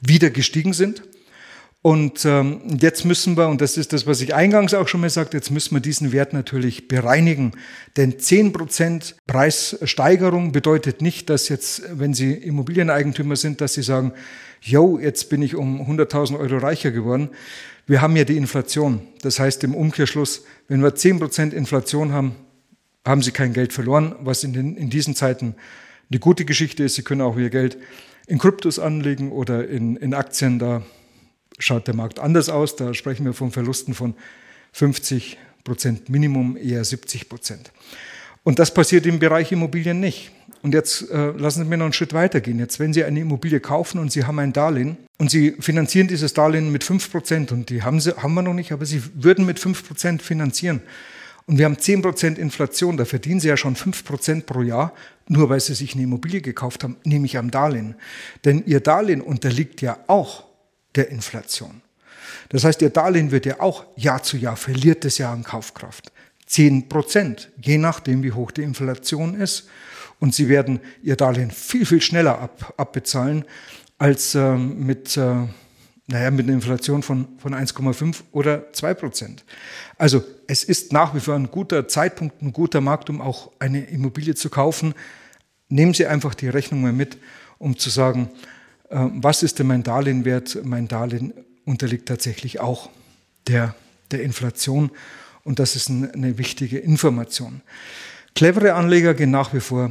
[0.00, 1.04] wieder gestiegen sind.
[1.82, 5.10] Und ähm, jetzt müssen wir, und das ist das, was ich eingangs auch schon mal
[5.10, 7.52] sagte, jetzt müssen wir diesen Wert natürlich bereinigen.
[7.96, 14.12] Denn 10% Preissteigerung bedeutet nicht, dass jetzt, wenn Sie Immobilieneigentümer sind, dass Sie sagen,
[14.60, 17.30] yo, jetzt bin ich um 100.000 Euro reicher geworden.
[17.86, 19.06] Wir haben ja die Inflation.
[19.22, 22.36] Das heißt im Umkehrschluss, wenn wir 10% Inflation haben,
[23.04, 25.56] haben Sie kein Geld verloren, was in, den, in diesen Zeiten
[26.10, 26.94] eine gute Geschichte ist.
[26.94, 27.78] Sie können auch Ihr Geld
[28.26, 30.82] in Kryptos anlegen oder in, in Aktien da
[31.58, 32.76] schaut der Markt anders aus.
[32.76, 34.14] Da sprechen wir von Verlusten von
[34.72, 37.72] 50 Prozent Minimum, eher 70 Prozent.
[38.44, 40.30] Und das passiert im Bereich Immobilien nicht.
[40.62, 42.60] Und jetzt äh, lassen Sie mir noch einen Schritt weitergehen.
[42.60, 46.34] Jetzt, wenn Sie eine Immobilie kaufen und Sie haben ein Darlehen und Sie finanzieren dieses
[46.34, 49.44] Darlehen mit 5 Prozent und die haben, Sie, haben wir noch nicht, aber Sie würden
[49.44, 50.80] mit 5 Prozent finanzieren.
[51.46, 54.92] Und wir haben 10 Prozent Inflation, da verdienen Sie ja schon 5 Prozent pro Jahr,
[55.26, 57.96] nur weil Sie sich eine Immobilie gekauft haben, nämlich am Darlehen.
[58.44, 60.44] Denn Ihr Darlehen unterliegt ja auch
[60.94, 61.82] der Inflation.
[62.50, 66.12] Das heißt, Ihr Darlehen wird ja auch Jahr zu Jahr verliert es ja an Kaufkraft.
[66.46, 69.68] Zehn Prozent, je nachdem, wie hoch die Inflation ist.
[70.22, 73.44] Und Sie werden Ihr Darlehen viel, viel schneller ab, abbezahlen
[73.98, 75.34] als äh, mit, äh,
[76.06, 79.44] naja, mit einer Inflation von, von 1,5 oder 2 Prozent.
[79.98, 83.82] Also es ist nach wie vor ein guter Zeitpunkt, ein guter Markt, um auch eine
[83.86, 84.94] Immobilie zu kaufen.
[85.68, 87.18] Nehmen Sie einfach die Rechnung mal mit,
[87.58, 88.30] um zu sagen,
[88.90, 90.56] äh, was ist denn mein Darlehen wert?
[90.62, 92.90] Mein Darlehen unterliegt tatsächlich auch
[93.48, 93.74] der,
[94.12, 94.92] der Inflation
[95.42, 97.60] und das ist eine wichtige Information.
[98.36, 99.90] Clevere Anleger gehen nach wie vor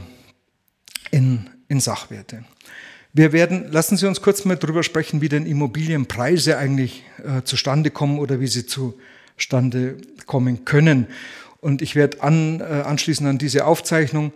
[1.12, 2.44] in, in Sachwerte.
[3.14, 7.92] Wir werden, lassen Sie uns kurz mal darüber sprechen, wie denn Immobilienpreise eigentlich äh, zustande
[7.92, 11.08] kommen oder wie sie zustande kommen können.
[11.60, 14.32] Und ich werde an, äh, anschließend an diese Aufzeichnung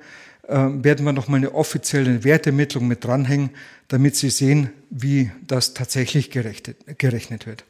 [0.48, 3.50] äh, werden wir noch mal eine offizielle Wertermittlung mit dranhängen,
[3.88, 7.64] damit Sie sehen, wie das tatsächlich gerechnet wird.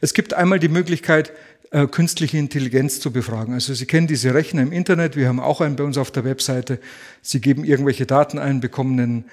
[0.00, 1.32] Es gibt einmal die Möglichkeit,
[1.72, 3.54] äh, künstliche Intelligenz zu befragen.
[3.54, 6.22] Also Sie kennen diese Rechner im Internet, wir haben auch einen bei uns auf der
[6.22, 6.78] Webseite.
[7.22, 9.24] Sie geben irgendwelche Daten ein, bekommen einen,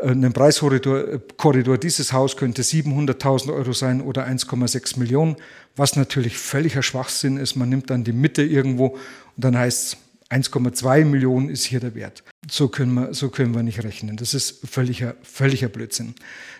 [0.00, 1.78] äh, einen Preiskorridor.
[1.78, 5.34] Dieses Haus könnte 700.000 Euro sein oder 1,6 Millionen,
[5.74, 7.56] was natürlich völliger Schwachsinn ist.
[7.56, 8.98] Man nimmt dann die Mitte irgendwo und
[9.36, 9.96] dann heißt es,
[10.30, 12.22] 1,2 Millionen ist hier der Wert.
[12.48, 14.16] So können wir, so können wir nicht rechnen.
[14.16, 16.14] Das ist völliger, völliger Blödsinn.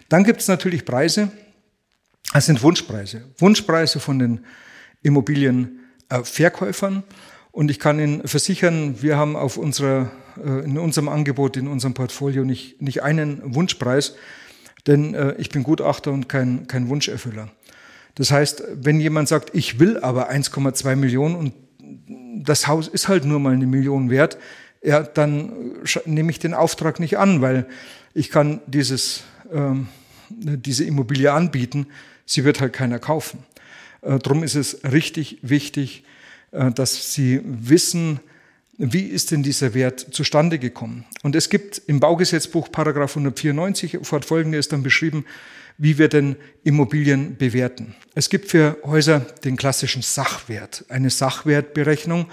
[0.09, 1.31] Dann gibt es natürlich Preise.
[2.33, 3.23] Das sind Wunschpreise.
[3.39, 4.41] Wunschpreise von den
[5.03, 7.03] Immobilienverkäufern.
[7.53, 11.95] Und ich kann Ihnen versichern, wir haben auf unserer, äh, in unserem Angebot, in unserem
[11.95, 14.15] Portfolio nicht, nicht einen Wunschpreis,
[14.87, 17.51] denn äh, ich bin Gutachter und kein, kein Wunscherfüller.
[18.15, 21.55] Das heißt, wenn jemand sagt, ich will aber 1,2 Millionen und
[22.45, 24.39] das Haus ist halt nur mal eine Million wert,
[24.83, 25.77] ja, dann
[26.07, 27.67] nehme ich den Auftrag nicht an, weil
[28.15, 29.89] ich kann dieses, ähm,
[30.31, 31.87] diese Immobilie anbieten,
[32.25, 33.45] sie wird halt keiner kaufen.
[34.03, 36.05] Äh, Darum ist es richtig wichtig,
[36.53, 38.21] äh, dass Sie wissen,
[38.83, 41.05] wie ist denn dieser Wert zustande gekommen?
[41.23, 45.27] Und es gibt im Baugesetzbuch Paragraph 194 fortfolgende ist dann beschrieben,
[45.77, 47.95] wie wir denn Immobilien bewerten.
[48.15, 52.27] Es gibt für Häuser den klassischen Sachwert, eine Sachwertberechnung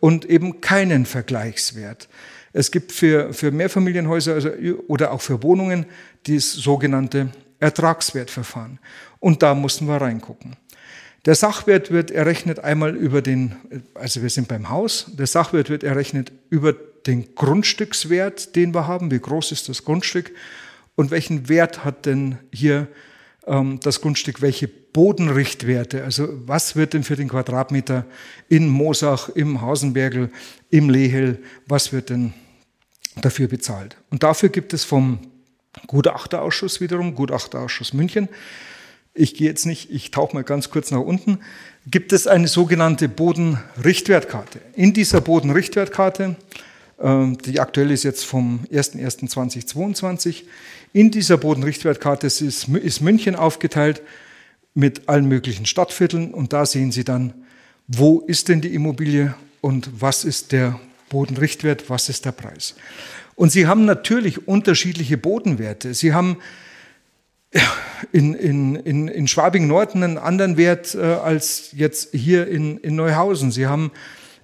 [0.00, 2.08] und eben keinen Vergleichswert.
[2.52, 4.50] Es gibt für, für Mehrfamilienhäuser also,
[4.88, 5.86] oder auch für Wohnungen
[6.26, 7.28] das sogenannte
[7.60, 8.78] Ertragswertverfahren.
[9.20, 10.56] Und da mussten wir reingucken.
[11.26, 13.56] Der Sachwert wird errechnet einmal über den,
[13.94, 16.74] also wir sind beim Haus, der Sachwert wird errechnet über
[17.06, 20.32] den Grundstückswert, den wir haben, wie groß ist das Grundstück?
[20.96, 22.88] Und welchen Wert hat denn hier
[23.46, 28.04] ähm, das Grundstück, welche Bodenrichtwerte, also was wird denn für den Quadratmeter
[28.48, 30.30] in Mosach, im Hausenbergel,
[30.70, 32.32] im Lehel, was wird denn
[33.16, 33.96] dafür bezahlt?
[34.10, 35.18] Und dafür gibt es vom
[35.86, 38.28] Gutachterausschuss wiederum, Gutachterausschuss München,
[39.14, 41.38] ich gehe jetzt nicht, ich tauche mal ganz kurz nach unten,
[41.86, 44.60] gibt es eine sogenannte Bodenrichtwertkarte.
[44.74, 46.36] In dieser Bodenrichtwertkarte,
[46.98, 50.42] äh, die aktuell ist jetzt vom 01.01.2022,
[50.92, 54.02] in dieser Bodenrichtwertkarte ist München aufgeteilt
[54.74, 57.32] mit allen möglichen Stadtvierteln und da sehen Sie dann,
[57.86, 62.74] wo ist denn die Immobilie und was ist der Bodenrichtwert, was ist der Preis.
[63.36, 65.94] Und Sie haben natürlich unterschiedliche Bodenwerte.
[65.94, 66.38] Sie haben
[68.12, 73.52] in, in, in, in Schwabing-Nord einen anderen Wert äh, als jetzt hier in, in Neuhausen.
[73.52, 73.92] Sie haben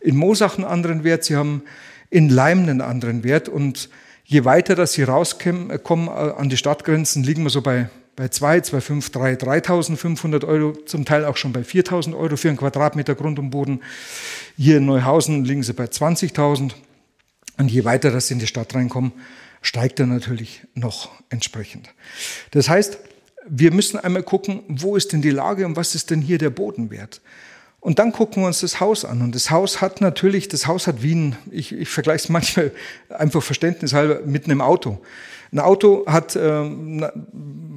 [0.00, 1.62] in Mosach einen anderen Wert, sie haben
[2.10, 3.48] in Leim einen anderen Wert.
[3.48, 3.88] Und
[4.24, 8.28] je weiter dass sie rauskommen äh, äh, an die Stadtgrenzen, liegen wir so bei, bei
[8.28, 12.58] 2, 2, 5, 3, 3.500 Euro, zum Teil auch schon bei 4.000 Euro für einen
[12.58, 13.80] Quadratmeter Grund und Boden.
[14.56, 16.72] Hier in Neuhausen liegen sie bei 20.000.
[17.58, 19.12] Und je weiter dass sie in die Stadt reinkommen,
[19.62, 21.88] steigt er natürlich noch entsprechend.
[22.50, 22.98] Das heißt,
[23.48, 26.50] wir müssen einmal gucken, wo ist denn die Lage und was ist denn hier der
[26.50, 27.20] Bodenwert?
[27.80, 29.22] Und dann gucken wir uns das Haus an.
[29.22, 32.72] Und das Haus hat natürlich, das Haus hat Wien, ich, ich vergleiche es manchmal
[33.08, 35.00] einfach verständnishalber mit einem Auto.
[35.50, 36.70] Ein Auto hat, äh,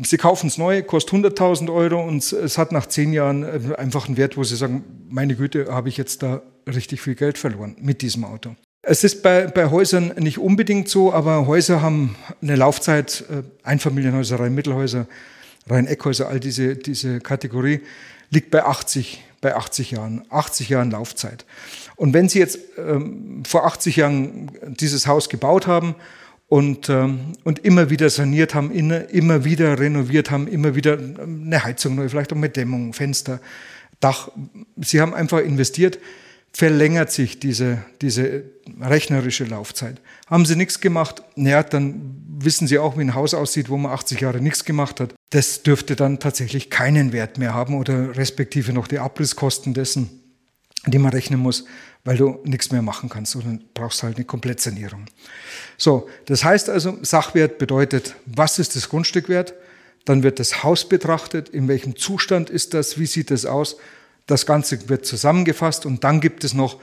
[0.04, 4.08] Sie kaufen es neu, kostet 100.000 Euro und es hat nach zehn Jahren äh, einfach
[4.08, 7.76] einen Wert, wo Sie sagen, meine Güte, habe ich jetzt da richtig viel Geld verloren
[7.80, 8.56] mit diesem Auto.
[8.86, 14.42] Es ist bei, bei Häusern nicht unbedingt so, aber Häuser haben eine Laufzeit, äh, Einfamilienhäuser,
[14.42, 15.08] Reihenmittelhäuser,
[15.68, 17.80] Reiheneckhäuser, all diese, diese Kategorie,
[18.30, 21.46] liegt bei 80, bei 80 Jahren, 80 Jahren Laufzeit.
[21.96, 25.96] Und wenn Sie jetzt ähm, vor 80 Jahren dieses Haus gebaut haben
[26.50, 31.64] und, ähm, und immer wieder saniert haben, immer wieder renoviert haben, immer wieder ähm, eine
[31.64, 33.40] Heizung neu, vielleicht auch mit Dämmung, Fenster,
[34.02, 34.30] Dach,
[34.76, 36.00] Sie haben einfach investiert,
[36.56, 38.44] verlängert sich diese, diese
[38.80, 40.00] rechnerische Laufzeit.
[40.28, 43.92] Haben Sie nichts gemacht, naja, dann wissen Sie auch, wie ein Haus aussieht, wo man
[43.92, 45.14] 80 Jahre nichts gemacht hat.
[45.32, 50.22] Das dürfte dann tatsächlich keinen Wert mehr haben oder respektive noch die Abrisskosten dessen,
[50.86, 51.66] die man rechnen muss,
[52.04, 55.06] weil du nichts mehr machen kannst und dann brauchst halt eine Komplettsanierung.
[55.78, 59.56] So, das heißt also, Sachwert bedeutet, was ist das Grundstück wert?
[60.06, 63.78] Dann wird das Haus betrachtet, in welchem Zustand ist das, wie sieht das aus
[64.28, 66.80] das Ganze wird zusammengefasst und dann gibt es noch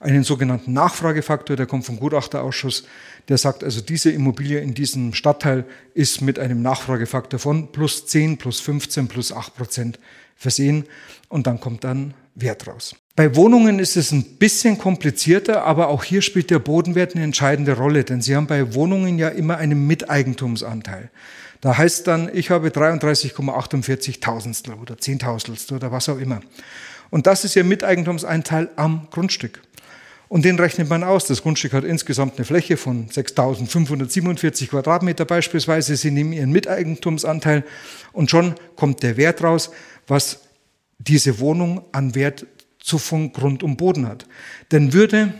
[0.00, 2.84] einen sogenannten Nachfragefaktor, der kommt vom Gutachterausschuss,
[3.28, 5.64] der sagt also, diese Immobilie in diesem Stadtteil
[5.94, 9.98] ist mit einem Nachfragefaktor von plus 10, plus 15, plus 8 Prozent
[10.36, 10.84] versehen
[11.28, 12.96] und dann kommt dann Wert raus.
[13.16, 17.76] Bei Wohnungen ist es ein bisschen komplizierter, aber auch hier spielt der Bodenwert eine entscheidende
[17.76, 21.10] Rolle, denn Sie haben bei Wohnungen ja immer einen Miteigentumsanteil.
[21.64, 26.40] Da heißt dann, ich habe 33,48 Tausendstel oder Zehntausendstel oder was auch immer.
[27.08, 29.62] Und das ist Ihr Miteigentumsanteil am Grundstück.
[30.28, 31.24] Und den rechnet man aus.
[31.26, 35.96] Das Grundstück hat insgesamt eine Fläche von 6.547 Quadratmeter beispielsweise.
[35.96, 37.64] Sie nehmen Ihren Miteigentumsanteil
[38.12, 39.70] und schon kommt der Wert raus,
[40.06, 40.40] was
[40.98, 42.44] diese Wohnung an Wert
[42.78, 44.26] zu von Grund und Boden hat.
[44.70, 45.32] Denn würde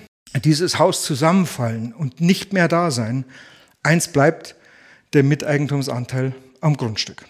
[0.42, 3.26] dieses Haus zusammenfallen und nicht mehr da sein,
[3.82, 4.56] eins bleibt,
[5.14, 7.24] der Miteigentumsanteil am Grundstück.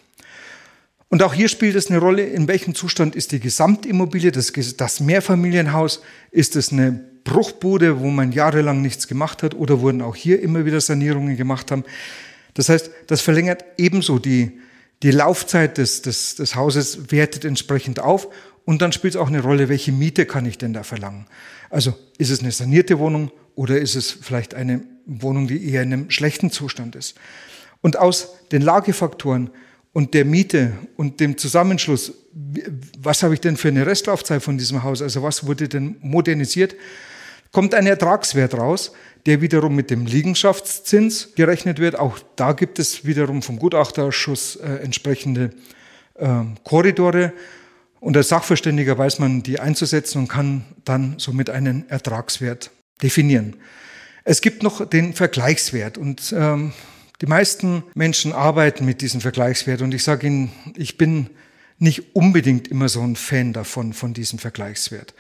[1.09, 5.01] Und auch hier spielt es eine Rolle, in welchem Zustand ist die Gesamtimmobilie, das, das
[5.01, 10.43] Mehrfamilienhaus, ist es eine Bruchbude, wo man jahrelang nichts gemacht hat oder wurden auch hier
[10.43, 11.85] immer wieder Sanierungen gemacht haben.
[12.55, 14.59] Das heißt, das verlängert ebenso die,
[15.03, 18.29] die Laufzeit des, des, des Hauses, wertet entsprechend auf
[18.65, 21.27] und dann spielt es auch eine Rolle, welche Miete kann ich denn da verlangen.
[21.71, 25.93] Also ist es eine sanierte Wohnung oder ist es vielleicht eine Wohnung, die eher in
[25.93, 27.15] einem schlechten Zustand ist.
[27.85, 29.51] Und aus den Lagefaktoren
[29.93, 32.15] und der Miete und dem Zusammenschluss,
[32.99, 36.77] was habe ich denn für eine Restlaufzeit von diesem Haus, also was wurde denn modernisiert,
[37.53, 38.93] kommt ein Ertragswert raus,
[39.27, 41.99] der wiederum mit dem Liegenschaftszins gerechnet wird.
[41.99, 45.51] Auch da gibt es wiederum vom Gutachterausschuss äh, entsprechende
[46.15, 46.27] äh,
[46.65, 47.35] Korridore.
[48.01, 52.71] Und als Sachverständiger weiß man die einzusetzen und kann dann somit einen Ertragswert
[53.03, 53.57] definieren.
[54.25, 56.73] Es gibt noch den Vergleichswert und ähm,
[57.25, 61.31] die meisten Menschen arbeiten mit diesem Vergleichswert und ich sage Ihnen, ich bin
[61.79, 65.15] nicht unbedingt immer so ein Fan davon, von diesem Vergleichswert.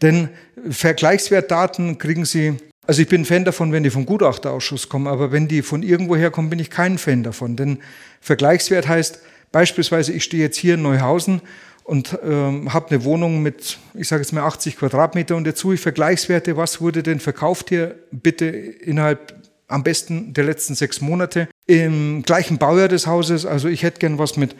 [0.00, 0.28] Denn
[0.70, 2.54] Vergleichswertdaten kriegen Sie,
[2.86, 6.30] also ich bin Fan davon, wenn die vom Gutachterausschuss kommen, aber wenn die von irgendwoher
[6.30, 7.56] kommen, bin ich kein Fan davon.
[7.56, 7.80] Denn
[8.20, 9.18] Vergleichswert heißt
[9.50, 11.42] beispielsweise, ich stehe jetzt hier in Neuhausen
[11.82, 15.80] und ähm, habe eine Wohnung mit, ich sage jetzt mal 80 Quadratmeter und dazu ich
[15.80, 19.39] Vergleichswerte, was wurde denn verkauft hier bitte innerhalb
[19.70, 23.46] am besten der letzten sechs Monate im gleichen Baujahr des Hauses.
[23.46, 24.54] Also ich hätte gern was mit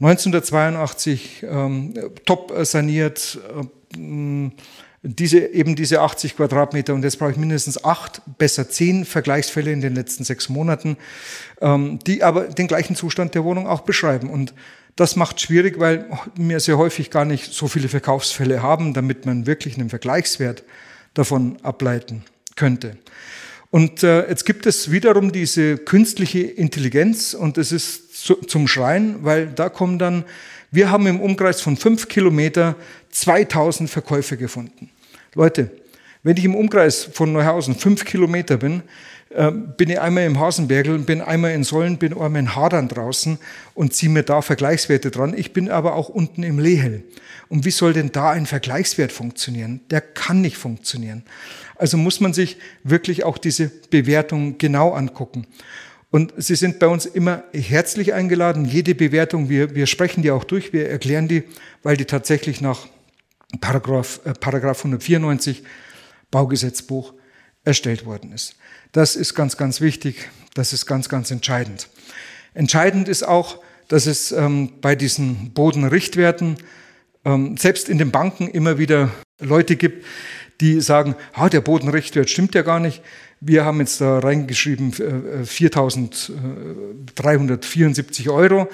[0.00, 1.94] 1982 ähm,
[2.24, 3.38] top saniert,
[3.96, 4.50] äh,
[5.02, 9.80] diese, eben diese 80 Quadratmeter und jetzt brauche ich mindestens acht, besser zehn Vergleichsfälle in
[9.80, 10.96] den letzten sechs Monaten,
[11.60, 14.28] ähm, die aber den gleichen Zustand der Wohnung auch beschreiben.
[14.28, 14.52] Und
[14.96, 19.46] das macht schwierig, weil wir sehr häufig gar nicht so viele Verkaufsfälle haben, damit man
[19.46, 20.64] wirklich einen Vergleichswert
[21.14, 22.24] davon ableiten
[22.56, 22.96] könnte.
[23.70, 29.16] Und äh, jetzt gibt es wiederum diese künstliche Intelligenz und es ist zu, zum Schreien,
[29.22, 30.24] weil da kommen dann,
[30.70, 32.76] wir haben im Umkreis von fünf Kilometer
[33.10, 34.90] 2000 Verkäufe gefunden.
[35.34, 35.70] Leute,
[36.22, 38.82] wenn ich im Umkreis von Neuhausen fünf Kilometer bin,
[39.36, 43.38] äh, bin ich einmal im Hasenbergel, bin einmal in Sollen, bin einmal in Hadern draußen
[43.74, 45.34] und ziehe mir da Vergleichswerte dran.
[45.36, 47.04] Ich bin aber auch unten im Lehel.
[47.48, 49.82] Und wie soll denn da ein Vergleichswert funktionieren?
[49.90, 51.22] Der kann nicht funktionieren.
[51.74, 55.46] Also muss man sich wirklich auch diese Bewertung genau angucken.
[56.10, 58.64] Und Sie sind bei uns immer herzlich eingeladen.
[58.64, 61.42] Jede Bewertung, wir, wir sprechen die auch durch, wir erklären die,
[61.82, 62.88] weil die tatsächlich nach
[63.60, 65.62] Paragraph, äh, Paragraph 194
[66.30, 67.12] Baugesetzbuch
[67.64, 68.56] erstellt worden ist.
[68.96, 70.30] Das ist ganz, ganz wichtig.
[70.54, 71.90] Das ist ganz, ganz entscheidend.
[72.54, 76.56] Entscheidend ist auch, dass es ähm, bei diesen Bodenrichtwerten
[77.26, 80.06] ähm, selbst in den Banken immer wieder Leute gibt,
[80.62, 83.02] die sagen, ah, der Bodenrichtwert stimmt ja gar nicht.
[83.38, 88.66] Wir haben jetzt da reingeschrieben äh, 4.374 Euro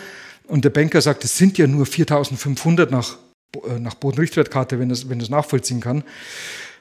[0.47, 3.19] und der Banker sagt, es sind ja nur 4.500 nach,
[3.69, 6.05] äh, nach Bodenrichtwertkarte, wenn das, wenn das nachvollziehen kann.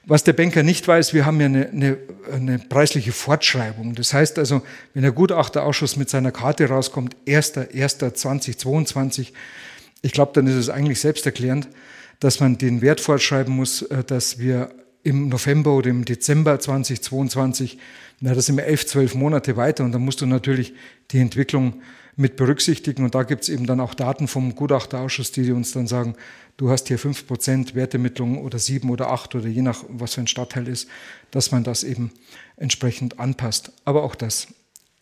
[0.06, 1.98] Was der Banker nicht weiß, wir haben ja eine, eine,
[2.32, 3.94] eine preisliche Fortschreibung.
[3.94, 9.34] Das heißt also, wenn der Gutachterausschuss mit seiner Karte rauskommt, 1.1.2022,
[10.02, 11.68] ich glaube, dann ist es eigentlich selbsterklärend,
[12.20, 14.72] dass man den Wert fortschreiben muss, äh, dass wir
[15.04, 17.78] im November oder im Dezember 2022,
[18.20, 20.74] na, das sind wir elf, zwölf Monate weiter und dann musst du natürlich
[21.12, 21.82] die Entwicklung
[22.22, 23.04] mit berücksichtigen.
[23.04, 26.16] Und da gibt es eben dann auch Daten vom Gutachterausschuss, die uns dann sagen,
[26.58, 30.28] du hast hier 5% Wertermittlung oder 7 oder 8 oder je nach, was für ein
[30.28, 30.88] Stadtteil ist,
[31.32, 32.12] dass man das eben
[32.56, 33.74] entsprechend anpasst.
[33.84, 34.48] Aber auch das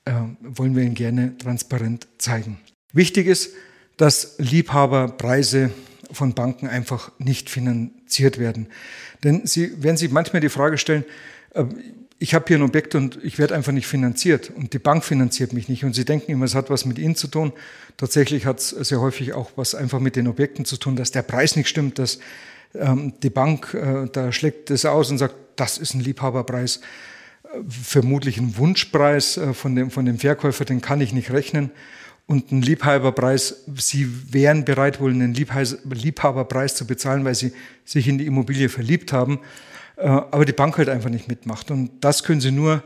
[0.05, 2.59] äh, wollen wir Ihnen gerne transparent zeigen.
[2.93, 3.51] Wichtig ist,
[3.97, 5.71] dass Liebhaberpreise
[6.11, 8.67] von Banken einfach nicht finanziert werden.
[9.23, 11.03] Denn Sie werden sich manchmal die Frage stellen,
[11.53, 11.65] äh,
[12.19, 15.53] ich habe hier ein Objekt und ich werde einfach nicht finanziert und die Bank finanziert
[15.53, 15.85] mich nicht.
[15.85, 17.53] Und Sie denken immer, es hat was mit Ihnen zu tun.
[17.95, 21.21] Tatsächlich hat es sehr häufig auch was einfach mit den Objekten zu tun, dass der
[21.21, 22.19] Preis nicht stimmt, dass
[22.75, 26.81] ähm, die Bank äh, da schlägt es aus und sagt, das ist ein Liebhaberpreis,
[27.43, 31.71] äh, vermutlich ein Wunschpreis äh, von, dem, von dem Verkäufer, den kann ich nicht rechnen.
[32.27, 37.53] Und ein Liebhaberpreis, Sie wären bereit, wohl einen Liebhaberpreis zu bezahlen, weil Sie
[37.85, 39.39] sich in die Immobilie verliebt haben.
[39.99, 41.71] Äh, aber die Bank halt einfach nicht mitmacht.
[41.71, 42.83] Und das können sie nur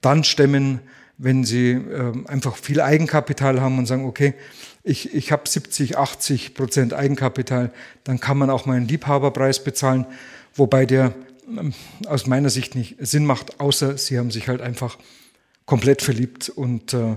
[0.00, 0.80] dann stemmen,
[1.18, 4.34] wenn sie ähm, einfach viel Eigenkapital haben und sagen, okay,
[4.82, 7.72] ich, ich habe 70, 80 Prozent Eigenkapital,
[8.04, 10.06] dann kann man auch mal einen Liebhaberpreis bezahlen,
[10.54, 11.14] wobei der
[11.48, 11.72] ähm,
[12.06, 14.98] aus meiner Sicht nicht Sinn macht, außer sie haben sich halt einfach
[15.64, 17.16] komplett verliebt und äh, äh,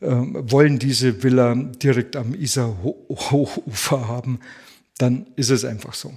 [0.00, 4.38] wollen diese Villa direkt am Isar-Hochufer haben,
[4.98, 6.14] dann ist es einfach so.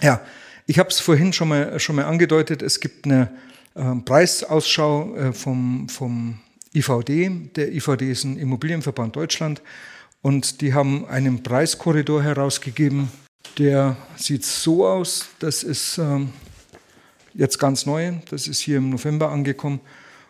[0.00, 0.20] Ja,
[0.66, 3.30] ich habe es vorhin schon mal, schon mal angedeutet, es gibt eine
[3.74, 6.38] äh, Preisausschau äh, vom, vom
[6.74, 7.30] IVD.
[7.56, 9.62] Der IVD ist ein Immobilienverband Deutschland
[10.22, 13.10] und die haben einen Preiskorridor herausgegeben.
[13.58, 16.30] Der sieht so aus, das ist ähm,
[17.34, 19.80] jetzt ganz neu, das ist hier im November angekommen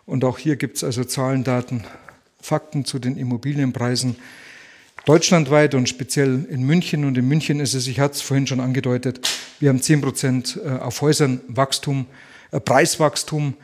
[0.04, 1.84] und auch hier gibt es also Zahlen, Daten,
[2.40, 4.16] Fakten zu den Immobilienpreisen
[5.04, 7.04] deutschlandweit und speziell in München.
[7.04, 9.28] Und in München ist es, ich hatte es vorhin schon angedeutet,
[9.60, 12.06] wir haben 10 Prozent äh, auf Häusern Wachstum,
[12.50, 13.54] äh, Preiswachstum.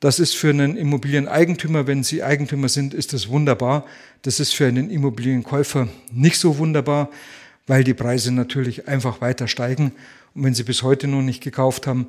[0.00, 3.84] Das ist für einen Immobilieneigentümer, wenn Sie Eigentümer sind, ist das wunderbar.
[4.22, 7.10] Das ist für einen Immobilienkäufer nicht so wunderbar,
[7.66, 9.92] weil die Preise natürlich einfach weiter steigen.
[10.34, 12.06] Und wenn Sie bis heute noch nicht gekauft haben,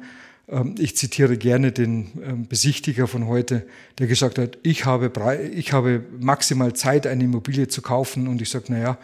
[0.77, 3.67] ich zitiere gerne den ähm, Besichtiger von heute,
[3.99, 5.11] der gesagt hat, ich habe,
[5.53, 8.27] ich habe maximal Zeit, eine Immobilie zu kaufen.
[8.27, 8.97] Und ich sage, naja,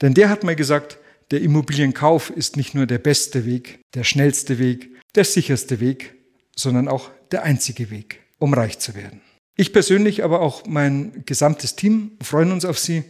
[0.01, 0.97] Denn der hat mal gesagt,
[1.31, 6.13] der Immobilienkauf ist nicht nur der beste Weg, der schnellste Weg, der sicherste Weg,
[6.55, 9.21] sondern auch der einzige Weg um reich zu werden.
[9.55, 13.03] Ich persönlich, aber auch mein gesamtes Team freuen uns auf Sie.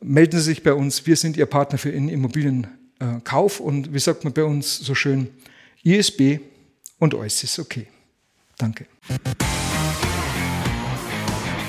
[0.00, 1.06] Melden Sie sich bei uns.
[1.06, 5.28] Wir sind Ihr Partner für Ihren Immobilienkauf und wie sagt man bei uns so schön,
[5.82, 6.40] ISB
[6.98, 7.86] und alles ist okay.
[8.56, 8.86] Danke.